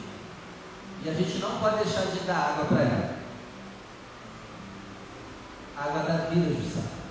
E 1.05 1.09
a 1.09 1.15
gente 1.15 1.39
não 1.39 1.59
pode 1.59 1.85
deixar 1.85 2.07
de 2.07 2.21
dar 2.21 2.37
água 2.37 2.65
para 2.67 2.83
ela. 2.83 3.17
Água 5.77 6.03
da 6.03 6.25
vida, 6.27 6.55
Jussá. 6.61 7.02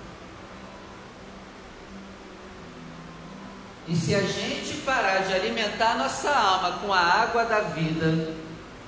E 3.88 3.96
se 3.96 4.14
a 4.14 4.20
gente 4.20 4.82
parar 4.84 5.24
de 5.24 5.34
alimentar 5.34 5.96
nossa 5.96 6.30
alma 6.30 6.78
com 6.78 6.92
a 6.92 7.00
água 7.00 7.44
da 7.44 7.60
vida, 7.60 8.32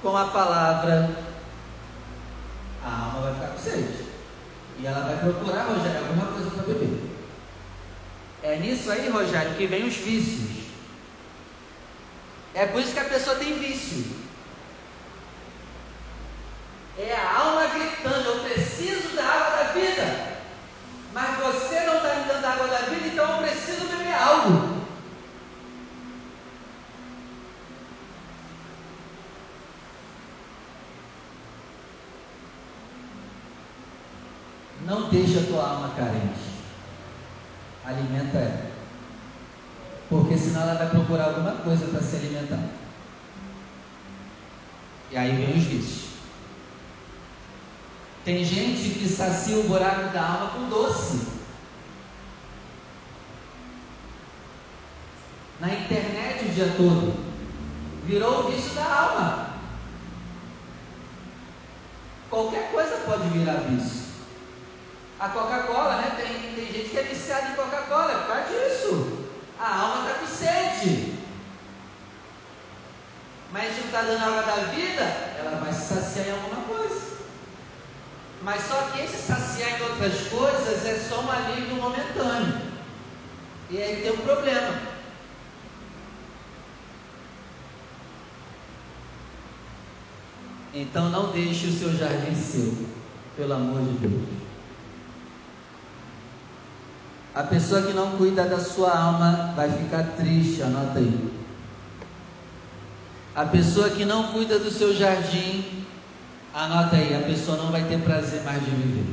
com 0.00 0.16
a 0.16 0.26
palavra, 0.26 1.10
a 2.84 3.04
alma 3.06 3.20
vai 3.22 3.34
ficar 3.34 3.46
com 3.48 3.58
sede. 3.58 4.04
E 4.78 4.86
ela 4.86 5.06
vai 5.06 5.16
procurar, 5.18 5.64
Rogério, 5.64 5.98
alguma 5.98 6.26
coisa 6.26 6.50
para 6.50 6.62
beber. 6.62 7.10
É 8.42 8.56
nisso 8.56 8.90
aí, 8.90 9.08
Rogério, 9.08 9.54
que 9.54 9.66
vem 9.66 9.86
os 9.86 9.96
vícios. 9.96 10.64
É 12.54 12.66
por 12.66 12.80
isso 12.80 12.92
que 12.92 13.00
a 13.00 13.04
pessoa 13.04 13.36
tem 13.36 13.58
vício. 13.58 14.04
É 16.98 17.14
a 17.14 17.40
alma 17.40 17.66
gritando: 17.66 18.28
Eu 18.28 18.44
preciso 18.44 19.16
da 19.16 19.24
água 19.24 19.56
da 19.56 19.72
vida. 19.72 20.34
Mas 21.12 21.38
você 21.38 21.80
não 21.80 21.96
está 21.96 22.14
me 22.14 22.24
dando 22.24 22.44
a 22.44 22.52
água 22.52 22.68
da 22.68 22.78
vida, 22.78 23.06
então 23.06 23.30
eu 23.30 23.48
preciso 23.48 23.86
beber 23.86 24.14
algo. 24.14 24.73
Não 34.84 35.08
deixa 35.08 35.40
a 35.40 35.44
tua 35.44 35.66
alma 35.66 35.94
carente. 35.94 36.54
Alimenta 37.84 38.38
ela. 38.38 38.70
Porque 40.08 40.36
senão 40.36 40.62
ela 40.62 40.74
vai 40.74 40.90
procurar 40.90 41.24
alguma 41.26 41.52
coisa 41.52 41.86
para 41.86 42.02
se 42.02 42.16
alimentar. 42.16 42.62
E 45.10 45.16
aí 45.16 45.34
vem 45.34 45.56
os 45.56 45.64
vícios. 45.64 46.04
Tem 48.24 48.44
gente 48.44 48.98
que 48.98 49.08
sacia 49.08 49.58
o 49.58 49.68
buraco 49.68 50.12
da 50.12 50.22
alma 50.22 50.50
com 50.50 50.68
doce. 50.68 51.26
Na 55.60 55.72
internet 55.72 56.44
o 56.44 56.48
dia 56.48 56.74
todo. 56.76 57.14
Virou 58.04 58.40
o 58.40 58.50
vício 58.50 58.74
da 58.74 58.84
alma. 58.84 59.54
Qualquer 62.28 62.70
coisa 62.72 62.96
pode 63.06 63.28
virar 63.28 63.60
vício. 63.68 64.03
A 65.18 65.28
Coca-Cola, 65.28 65.96
né? 65.96 66.12
Tem, 66.16 66.54
tem 66.54 66.72
gente 66.72 66.90
que 66.90 66.98
é 66.98 67.02
viciada 67.02 67.48
em 67.48 67.54
Coca-Cola, 67.54 68.12
é 68.12 68.18
por 68.18 68.26
causa 68.26 68.48
disso. 68.48 69.24
A 69.58 69.80
alma 69.80 70.08
está 70.08 70.18
com 70.18 70.26
sede. 70.26 71.14
Mas 73.52 73.76
não 73.76 73.84
está 73.84 74.02
dando 74.02 74.24
água 74.24 74.42
da 74.42 74.56
vida, 74.72 75.02
ela 75.38 75.60
vai 75.62 75.72
se 75.72 75.94
saciar 75.94 76.26
em 76.26 76.32
alguma 76.32 76.62
coisa. 76.62 77.18
Mas 78.42 78.62
só 78.62 78.90
que 78.90 79.00
esse 79.00 79.16
saciar 79.16 79.78
em 79.78 79.82
outras 79.84 80.26
coisas 80.28 80.84
é 80.84 80.98
só 80.98 81.20
um 81.20 81.30
alívio 81.30 81.76
momentâneo. 81.76 82.60
E 83.70 83.80
aí 83.80 84.02
tem 84.02 84.12
um 84.12 84.18
problema. 84.18 84.94
Então 90.74 91.08
não 91.08 91.30
deixe 91.30 91.68
o 91.68 91.72
seu 91.72 91.96
jardim 91.96 92.34
seu, 92.34 92.86
pelo 93.36 93.54
amor 93.54 93.80
de 93.80 94.08
Deus. 94.08 94.28
A 97.34 97.42
pessoa 97.42 97.82
que 97.82 97.92
não 97.92 98.12
cuida 98.12 98.44
da 98.44 98.60
sua 98.60 98.96
alma 98.96 99.52
vai 99.56 99.70
ficar 99.70 100.04
triste, 100.16 100.62
anota 100.62 100.98
aí. 100.98 101.32
A 103.34 103.44
pessoa 103.46 103.90
que 103.90 104.04
não 104.04 104.32
cuida 104.32 104.58
do 104.58 104.70
seu 104.70 104.94
jardim 104.94 105.84
Anota 106.54 106.94
aí, 106.94 107.12
a 107.16 107.26
pessoa 107.26 107.56
não 107.56 107.72
vai 107.72 107.82
ter 107.82 108.00
prazer 108.00 108.44
mais 108.44 108.64
de 108.64 108.70
viver. 108.70 109.12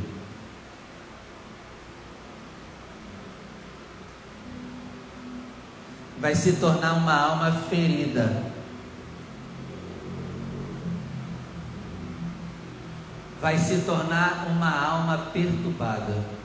Vai 6.19 6.36
se 6.36 6.53
tornar 6.57 6.93
uma 6.93 7.15
alma 7.15 7.51
ferida. 7.67 8.43
Vai 13.41 13.57
se 13.57 13.79
tornar 13.79 14.45
uma 14.47 14.69
alma 14.69 15.17
perturbada. 15.34 16.40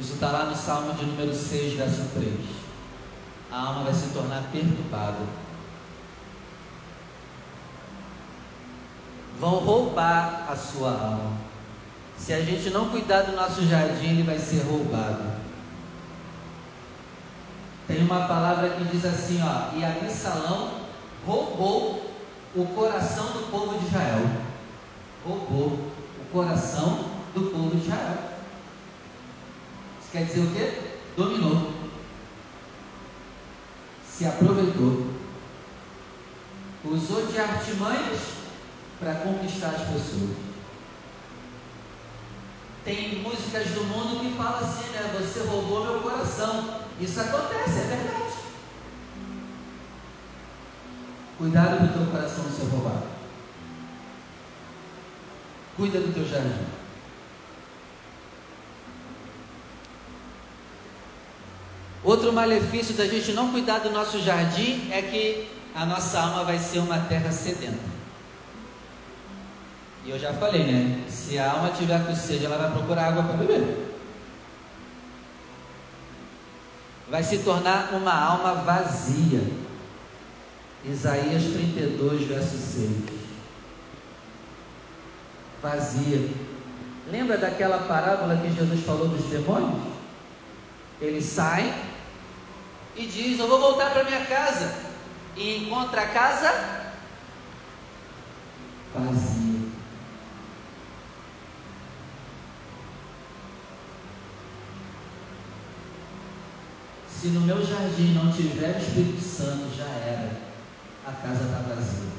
Isso 0.00 0.14
está 0.14 0.30
lá 0.30 0.44
no 0.44 0.56
Salmo 0.56 0.94
de 0.94 1.04
número 1.04 1.34
6, 1.34 1.74
verso 1.74 2.02
3. 2.14 2.34
A 3.52 3.58
alma 3.58 3.84
vai 3.84 3.94
se 3.94 4.08
tornar 4.08 4.44
perturbada. 4.50 5.18
vão 9.40 9.54
roubar 9.54 10.46
a 10.48 10.54
sua 10.54 10.90
alma. 10.90 11.32
Se 12.18 12.34
a 12.34 12.42
gente 12.42 12.68
não 12.68 12.90
cuidar 12.90 13.22
do 13.22 13.32
nosso 13.32 13.66
jardim, 13.66 14.10
ele 14.10 14.22
vai 14.22 14.38
ser 14.38 14.62
roubado. 14.64 15.24
Tem 17.88 18.02
uma 18.02 18.28
palavra 18.28 18.68
que 18.68 18.84
diz 18.84 19.04
assim, 19.06 19.40
ó, 19.42 19.74
e 19.76 19.82
Absalão 19.82 20.72
roubou 21.26 22.12
o 22.54 22.66
coração 22.66 23.24
do 23.28 23.50
povo 23.50 23.78
de 23.78 23.86
Israel. 23.86 24.30
Roubou 25.26 25.78
o 26.20 26.24
coração 26.30 27.06
do 27.34 27.50
povo 27.50 27.70
de 27.70 27.86
Israel. 27.86 28.29
Quer 30.12 30.24
dizer 30.24 30.40
o 30.40 30.54
quê? 30.54 30.78
Dominou. 31.16 31.72
Se 34.06 34.24
aproveitou. 34.24 35.06
Usou 36.84 37.26
de 37.26 37.38
artimanhas 37.38 38.20
para 38.98 39.14
conquistar 39.14 39.68
as 39.68 39.82
pessoas. 39.82 40.36
Tem 42.84 43.22
músicas 43.22 43.68
do 43.68 43.84
mundo 43.84 44.20
que 44.20 44.36
falam 44.36 44.60
assim, 44.60 44.90
né? 44.90 45.14
Você 45.18 45.40
roubou 45.40 45.84
meu 45.84 46.00
coração. 46.00 46.80
Isso 46.98 47.20
acontece, 47.20 47.78
é 47.78 47.96
verdade. 47.96 48.34
Cuidado 51.38 51.86
do 51.86 51.92
teu 51.92 52.06
coração 52.06 52.44
ser 52.50 52.64
roubado. 52.64 53.06
Cuida 55.76 56.00
do 56.00 56.12
teu 56.12 56.28
jardim. 56.28 56.79
Outro 62.10 62.32
malefício 62.32 62.96
da 62.96 63.06
gente 63.06 63.30
não 63.30 63.52
cuidar 63.52 63.78
do 63.78 63.90
nosso 63.90 64.20
jardim 64.20 64.90
é 64.90 65.00
que 65.00 65.48
a 65.72 65.86
nossa 65.86 66.18
alma 66.18 66.42
vai 66.42 66.58
ser 66.58 66.80
uma 66.80 66.98
terra 66.98 67.30
sedenta. 67.30 67.78
E 70.04 70.10
eu 70.10 70.18
já 70.18 70.32
falei, 70.32 70.64
né? 70.64 71.04
Se 71.08 71.38
a 71.38 71.52
alma 71.52 71.70
tiver 71.70 72.04
com 72.04 72.12
sede, 72.16 72.46
ela 72.46 72.58
vai 72.58 72.72
procurar 72.72 73.10
água 73.10 73.22
para 73.22 73.36
beber. 73.36 73.94
Vai 77.08 77.22
se 77.22 77.38
tornar 77.38 77.90
uma 77.92 78.12
alma 78.12 78.54
vazia. 78.54 79.46
Isaías 80.84 81.44
32, 81.44 82.26
verso 82.26 82.58
6. 82.58 82.90
Vazia. 85.62 86.28
Lembra 87.08 87.38
daquela 87.38 87.78
parábola 87.86 88.36
que 88.36 88.52
Jesus 88.52 88.84
falou 88.84 89.06
dos 89.06 89.26
demônios? 89.26 89.80
Ele 91.00 91.22
sai 91.22 91.89
e 92.96 93.06
diz: 93.06 93.38
Eu 93.38 93.48
vou 93.48 93.60
voltar 93.60 93.90
para 93.90 94.04
minha 94.04 94.24
casa. 94.26 94.90
E 95.36 95.64
encontra 95.64 96.02
a 96.02 96.08
casa 96.08 96.80
vazia. 98.94 99.70
Se 107.08 107.28
no 107.28 107.40
meu 107.42 107.64
jardim 107.64 108.14
não 108.14 108.32
tiver 108.32 108.76
o 108.76 108.78
Espírito 108.78 109.20
Santo, 109.20 109.74
já 109.76 109.84
era. 109.84 110.40
A 111.06 111.12
casa 111.12 111.44
está 111.44 111.58
vazia. 111.68 112.10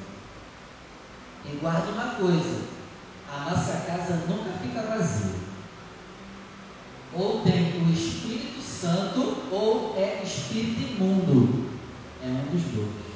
E 1.46 1.58
guarde 1.58 1.92
uma 1.92 2.16
coisa: 2.16 2.62
a 3.32 3.50
nossa 3.50 3.86
casa 3.86 4.24
nunca 4.28 4.52
fica 4.62 4.82
vazia. 4.82 5.42
Ou 7.14 7.42
tem 7.42 7.82
o 7.82 7.92
Espírito 7.92 8.61
Santo, 8.82 9.38
ou 9.52 9.96
é 9.96 10.24
espírito 10.24 10.82
imundo. 10.82 11.70
É 12.24 12.28
um 12.28 12.46
dos 12.52 12.64
dois. 12.74 13.12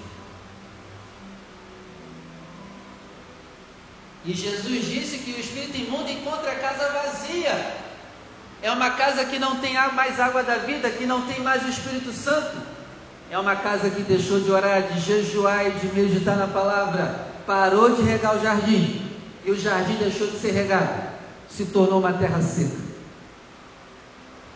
E 4.25 4.33
Jesus 4.33 4.85
disse 4.85 5.17
que 5.19 5.31
o 5.31 5.39
espírito 5.39 5.77
imundo 5.77 6.09
encontra 6.09 6.51
a 6.51 6.55
casa 6.55 6.91
vazia. 6.91 7.73
É 8.61 8.71
uma 8.71 8.91
casa 8.91 9.25
que 9.25 9.37
não 9.37 9.57
tem 9.57 9.73
mais 9.93 10.19
água 10.19 10.43
da 10.43 10.57
vida, 10.57 10.89
que 10.89 11.05
não 11.05 11.23
tem 11.27 11.41
mais 11.41 11.63
o 11.63 11.69
Espírito 11.69 12.11
Santo. 12.11 12.57
É 13.29 13.37
uma 13.37 13.55
casa 13.55 13.89
que 13.89 14.01
deixou 14.01 14.39
de 14.39 14.51
orar, 14.51 14.81
de 14.83 14.99
jejuar 14.99 15.67
e 15.67 15.71
de 15.71 15.87
meditar 15.87 16.37
na 16.37 16.47
palavra. 16.47 17.27
Parou 17.45 17.95
de 17.95 18.01
regar 18.01 18.35
o 18.35 18.41
jardim. 18.41 19.01
E 19.43 19.51
o 19.51 19.59
jardim 19.59 19.95
deixou 19.95 20.27
de 20.27 20.39
ser 20.39 20.51
regado. 20.51 21.09
Se 21.47 21.65
tornou 21.65 21.99
uma 21.99 22.13
terra 22.13 22.41
seca. 22.41 22.84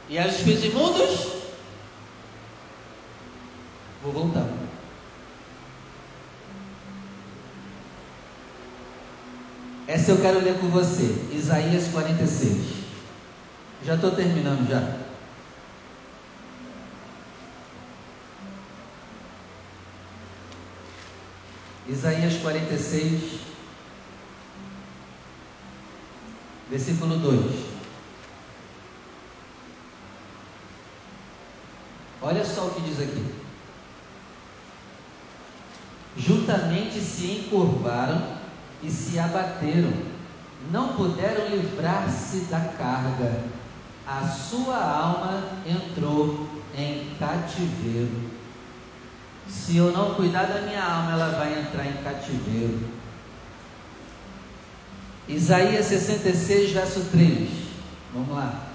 E 0.09 0.19
os 0.19 0.35
espíritos 0.35 0.65
imundos? 0.65 1.27
Vou 4.01 4.11
voltar. 4.11 4.47
Essa 9.87 10.11
eu 10.11 10.21
quero 10.21 10.39
ler 10.39 10.59
com 10.59 10.67
você. 10.69 11.03
Isaías 11.31 11.87
46. 11.89 12.79
Já 13.85 13.95
estou 13.95 14.11
terminando 14.11 14.67
já. 14.69 14.97
Isaías 21.87 22.35
46, 22.35 23.39
versículo 26.69 27.17
2. 27.17 27.68
Olha 32.21 32.43
só 32.43 32.67
o 32.67 32.71
que 32.71 32.81
diz 32.81 32.99
aqui. 32.99 33.25
Juntamente 36.17 36.99
se 36.99 37.31
encurvaram 37.31 38.37
e 38.83 38.89
se 38.89 39.17
abateram, 39.17 39.93
não 40.71 40.93
puderam 40.93 41.47
livrar-se 41.47 42.41
da 42.49 42.59
carga 42.59 43.59
a 44.09 44.27
sua 44.27 44.75
alma 44.75 45.43
entrou 45.67 46.49
em 46.75 47.15
cativeiro. 47.19 48.31
Se 49.47 49.77
eu 49.77 49.91
não 49.91 50.15
cuidar 50.15 50.45
da 50.45 50.61
minha 50.61 50.83
alma, 50.83 51.11
ela 51.11 51.37
vai 51.37 51.59
entrar 51.59 51.85
em 51.85 52.03
cativeiro. 52.03 52.79
Isaías 55.27 55.85
66, 55.85 56.71
verso 56.71 57.01
3. 57.11 57.49
Vamos 58.11 58.35
lá. 58.35 58.68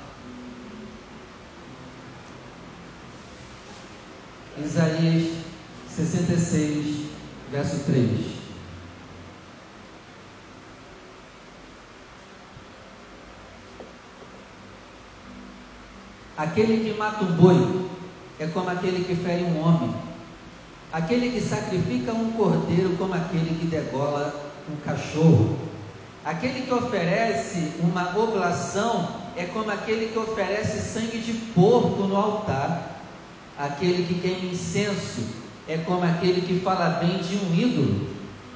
Isaías 4.57 5.33
66, 5.89 7.07
verso 7.51 7.85
3. 7.87 8.35
Aquele 16.37 16.85
que 16.85 16.99
mata 16.99 17.25
um 17.25 17.33
boi 17.33 17.91
é 18.39 18.47
como 18.47 18.71
aquele 18.71 19.05
que 19.05 19.17
fere 19.17 19.45
um 19.45 19.61
homem. 19.61 19.95
Aquele 20.93 21.31
que 21.31 21.41
sacrifica 21.41 22.13
um 22.13 22.33
cordeiro 22.33 22.97
como 22.97 23.15
aquele 23.15 23.59
que 23.59 23.67
degola 23.67 24.53
um 24.71 24.77
cachorro. 24.77 25.59
Aquele 26.25 26.63
que 26.63 26.73
oferece 26.73 27.73
uma 27.81 28.17
oblação 28.17 29.23
é 29.37 29.45
como 29.47 29.71
aquele 29.71 30.13
que 30.13 30.19
oferece 30.19 30.81
sangue 30.81 31.19
de 31.19 31.33
porco 31.53 32.05
no 32.05 32.17
altar. 32.17 32.94
Aquele 33.59 34.05
que 34.07 34.21
queima 34.21 34.53
incenso 34.53 35.23
é 35.69 35.79
como 35.79 36.05
aquele 36.05 36.41
que 36.41 36.61
fala 36.61 36.99
bem 37.01 37.19
de 37.19 37.37
um 37.37 37.55
ídolo. 37.55 38.09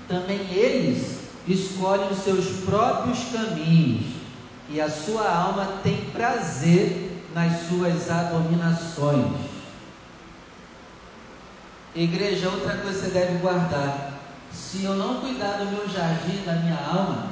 Também 0.08 0.40
eles 0.50 1.18
escolhem 1.46 2.11
os 2.11 2.18
seus 2.18 2.64
próprios 2.64 3.18
caminhos 3.32 4.18
e 4.68 4.80
a 4.80 4.90
sua 4.90 5.30
alma 5.30 5.80
tem 5.82 5.96
prazer 6.12 7.22
nas 7.34 7.68
suas 7.68 8.11
abominações. 8.11 9.48
Igreja, 11.94 12.50
outra 12.50 12.76
coisa 12.76 13.00
você 13.00 13.11
deve 13.11 13.38
guardar: 13.38 14.12
se 14.52 14.84
eu 14.84 14.94
não 14.94 15.20
cuidar 15.20 15.58
do 15.58 15.66
meu 15.66 15.88
jardim, 15.88 16.44
da 16.44 16.52
minha 16.54 16.78
alma, 16.78 17.30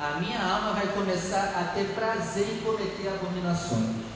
a 0.00 0.18
minha 0.20 0.40
alma 0.42 0.72
vai 0.72 0.88
começar 0.88 1.54
a 1.56 1.74
ter 1.74 1.84
prazer 1.94 2.46
em 2.50 2.64
cometer 2.64 3.08
abominações. 3.08 4.13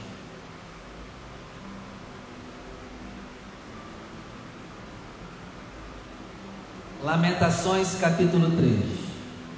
Lamentações 7.09 7.95
capítulo 7.99 8.51
3. 8.55 8.81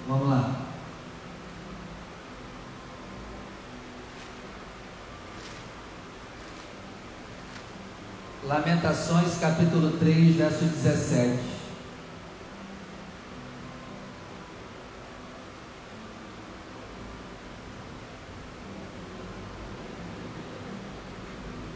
Vamos 0.07 0.29
lá. 0.29 0.55
Lamentações 8.45 9.37
capítulo 9.41 9.99
3, 9.99 10.37
verso 10.37 10.65
17. 10.65 11.41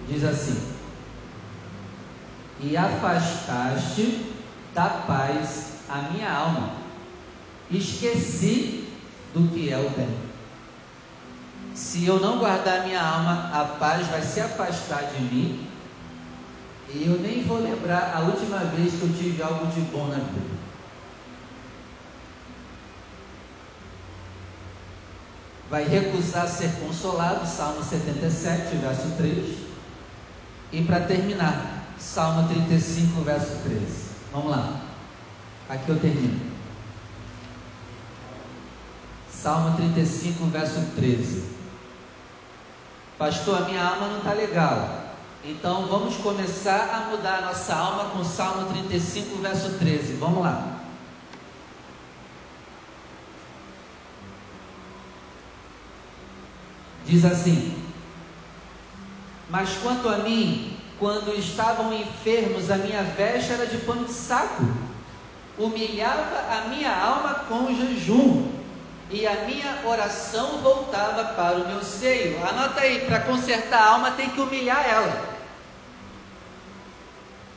Diz 0.08 0.22
assim: 0.22 0.72
E 2.60 2.76
afastaste 2.76 4.33
da 4.74 4.88
paz 4.88 5.74
a 5.88 5.98
minha 6.10 6.30
alma, 6.30 6.72
esqueci 7.70 8.88
do 9.32 9.48
que 9.48 9.72
é 9.72 9.78
o 9.78 9.88
bem. 9.90 10.24
Se 11.74 12.04
eu 12.06 12.20
não 12.20 12.38
guardar 12.38 12.84
minha 12.84 13.00
alma, 13.00 13.50
a 13.52 13.64
paz 13.78 14.06
vai 14.08 14.22
se 14.22 14.40
afastar 14.40 15.04
de 15.12 15.22
mim 15.22 15.66
e 16.92 17.06
eu 17.06 17.18
nem 17.18 17.42
vou 17.44 17.58
lembrar 17.58 18.14
a 18.14 18.20
última 18.20 18.58
vez 18.58 18.94
que 18.94 19.02
eu 19.02 19.12
tive 19.16 19.42
algo 19.42 19.66
de 19.66 19.80
bom 19.80 20.06
na 20.06 20.16
vida. 20.16 20.54
Vai 25.68 25.84
recusar 25.84 26.46
ser 26.46 26.70
consolado, 26.78 27.46
Salmo 27.46 27.82
77, 27.82 28.76
verso 28.76 29.10
3. 29.16 29.58
E 30.70 30.82
para 30.82 31.00
terminar, 31.00 31.84
Salmo 31.98 32.46
35, 32.48 33.22
verso 33.22 33.56
13. 33.64 34.03
Vamos 34.34 34.50
lá. 34.50 34.80
Aqui 35.68 35.88
eu 35.88 36.00
termino. 36.00 36.40
Salmo 39.30 39.76
35, 39.76 40.46
verso 40.46 40.80
13. 40.96 41.54
Pastor, 43.16 43.62
a 43.62 43.66
minha 43.66 43.80
alma 43.80 44.08
não 44.08 44.18
está 44.18 44.32
legal. 44.32 45.04
Então 45.44 45.86
vamos 45.86 46.16
começar 46.16 46.90
a 46.92 47.10
mudar 47.10 47.38
a 47.38 47.40
nossa 47.42 47.76
alma 47.76 48.10
com 48.10 48.24
Salmo 48.24 48.72
35, 48.72 49.40
verso 49.40 49.78
13. 49.78 50.14
Vamos 50.14 50.42
lá. 50.42 50.80
Diz 57.06 57.24
assim: 57.24 57.80
Mas 59.48 59.76
quanto 59.80 60.08
a 60.08 60.18
mim, 60.18 60.73
quando 60.98 61.34
estavam 61.38 61.92
enfermos, 61.92 62.70
a 62.70 62.76
minha 62.76 63.02
veste 63.02 63.52
era 63.52 63.66
de 63.66 63.78
pano 63.78 64.04
de 64.04 64.12
saco, 64.12 64.62
humilhava 65.58 66.38
a 66.50 66.68
minha 66.68 66.94
alma 66.94 67.44
com 67.48 67.74
jejum, 67.74 68.52
e 69.10 69.26
a 69.26 69.44
minha 69.44 69.80
oração 69.84 70.58
voltava 70.58 71.24
para 71.34 71.56
o 71.56 71.68
meu 71.68 71.82
seio. 71.82 72.44
Anota 72.44 72.80
aí, 72.80 73.04
para 73.06 73.20
consertar 73.20 73.80
a 73.80 73.90
alma 73.90 74.10
tem 74.12 74.30
que 74.30 74.40
humilhar 74.40 74.84
ela. 74.88 75.34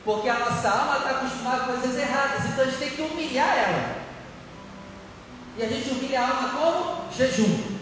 Porque 0.04 0.28
a 0.28 0.38
nossa 0.38 0.68
alma 0.68 0.98
está 0.98 1.10
acostumada 1.10 1.64
com 1.64 1.80
coisas 1.80 1.98
erradas, 1.98 2.44
então 2.46 2.64
a 2.64 2.66
gente 2.66 2.78
tem 2.78 2.90
que 2.90 3.02
humilhar 3.02 3.56
ela. 3.56 3.96
E 5.56 5.62
a 5.64 5.68
gente 5.68 5.90
humilha 5.90 6.20
a 6.20 6.28
alma 6.28 6.48
como? 6.50 7.12
Jejum 7.12 7.78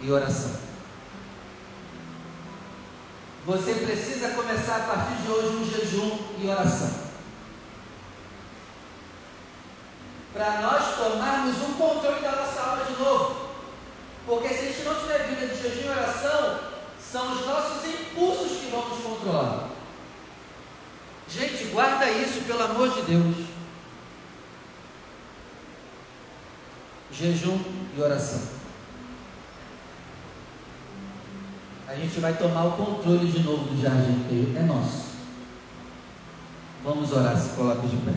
e 0.00 0.10
oração. 0.10 0.67
Você 3.48 3.74
precisa 3.74 4.28
começar 4.34 4.76
a 4.76 4.80
partir 4.80 5.22
de 5.22 5.30
hoje 5.30 5.56
um 5.56 5.64
jejum 5.64 6.18
e 6.38 6.48
oração. 6.48 7.08
para 10.38 10.60
nós 10.60 10.94
tomarmos 10.94 11.56
o 11.56 11.74
controle 11.74 12.20
da 12.20 12.30
nossa 12.30 12.60
alma 12.60 12.84
de 12.84 12.92
novo. 13.02 13.48
Porque 14.24 14.48
se 14.48 14.54
a 14.54 14.64
gente 14.66 14.82
não 14.82 14.94
tiver 14.94 15.26
vida 15.26 15.46
de 15.48 15.60
jejum 15.60 15.88
e 15.88 15.88
oração, 15.88 16.60
são 17.00 17.32
os 17.32 17.44
nossos 17.44 17.84
impulsos 17.88 18.58
que 18.58 18.70
vão 18.70 18.88
nos 18.88 19.02
controlar. 19.02 19.68
Gente, 21.28 21.64
guarda 21.72 22.08
isso, 22.08 22.42
pelo 22.42 22.62
amor 22.62 22.90
de 22.90 23.02
Deus. 23.02 23.48
Jejum 27.10 27.58
e 27.96 28.00
oração. 28.00 28.57
A 31.90 31.94
gente 31.94 32.20
vai 32.20 32.34
tomar 32.34 32.66
o 32.66 32.72
controle 32.72 33.32
de 33.32 33.42
novo 33.42 33.64
do 33.64 33.80
jardim, 33.80 34.54
é 34.54 34.62
nosso. 34.62 35.08
Vamos 36.84 37.10
orar, 37.12 37.34
se 37.38 37.48
coloca 37.56 37.88
de 37.88 37.96
pé. 37.96 38.12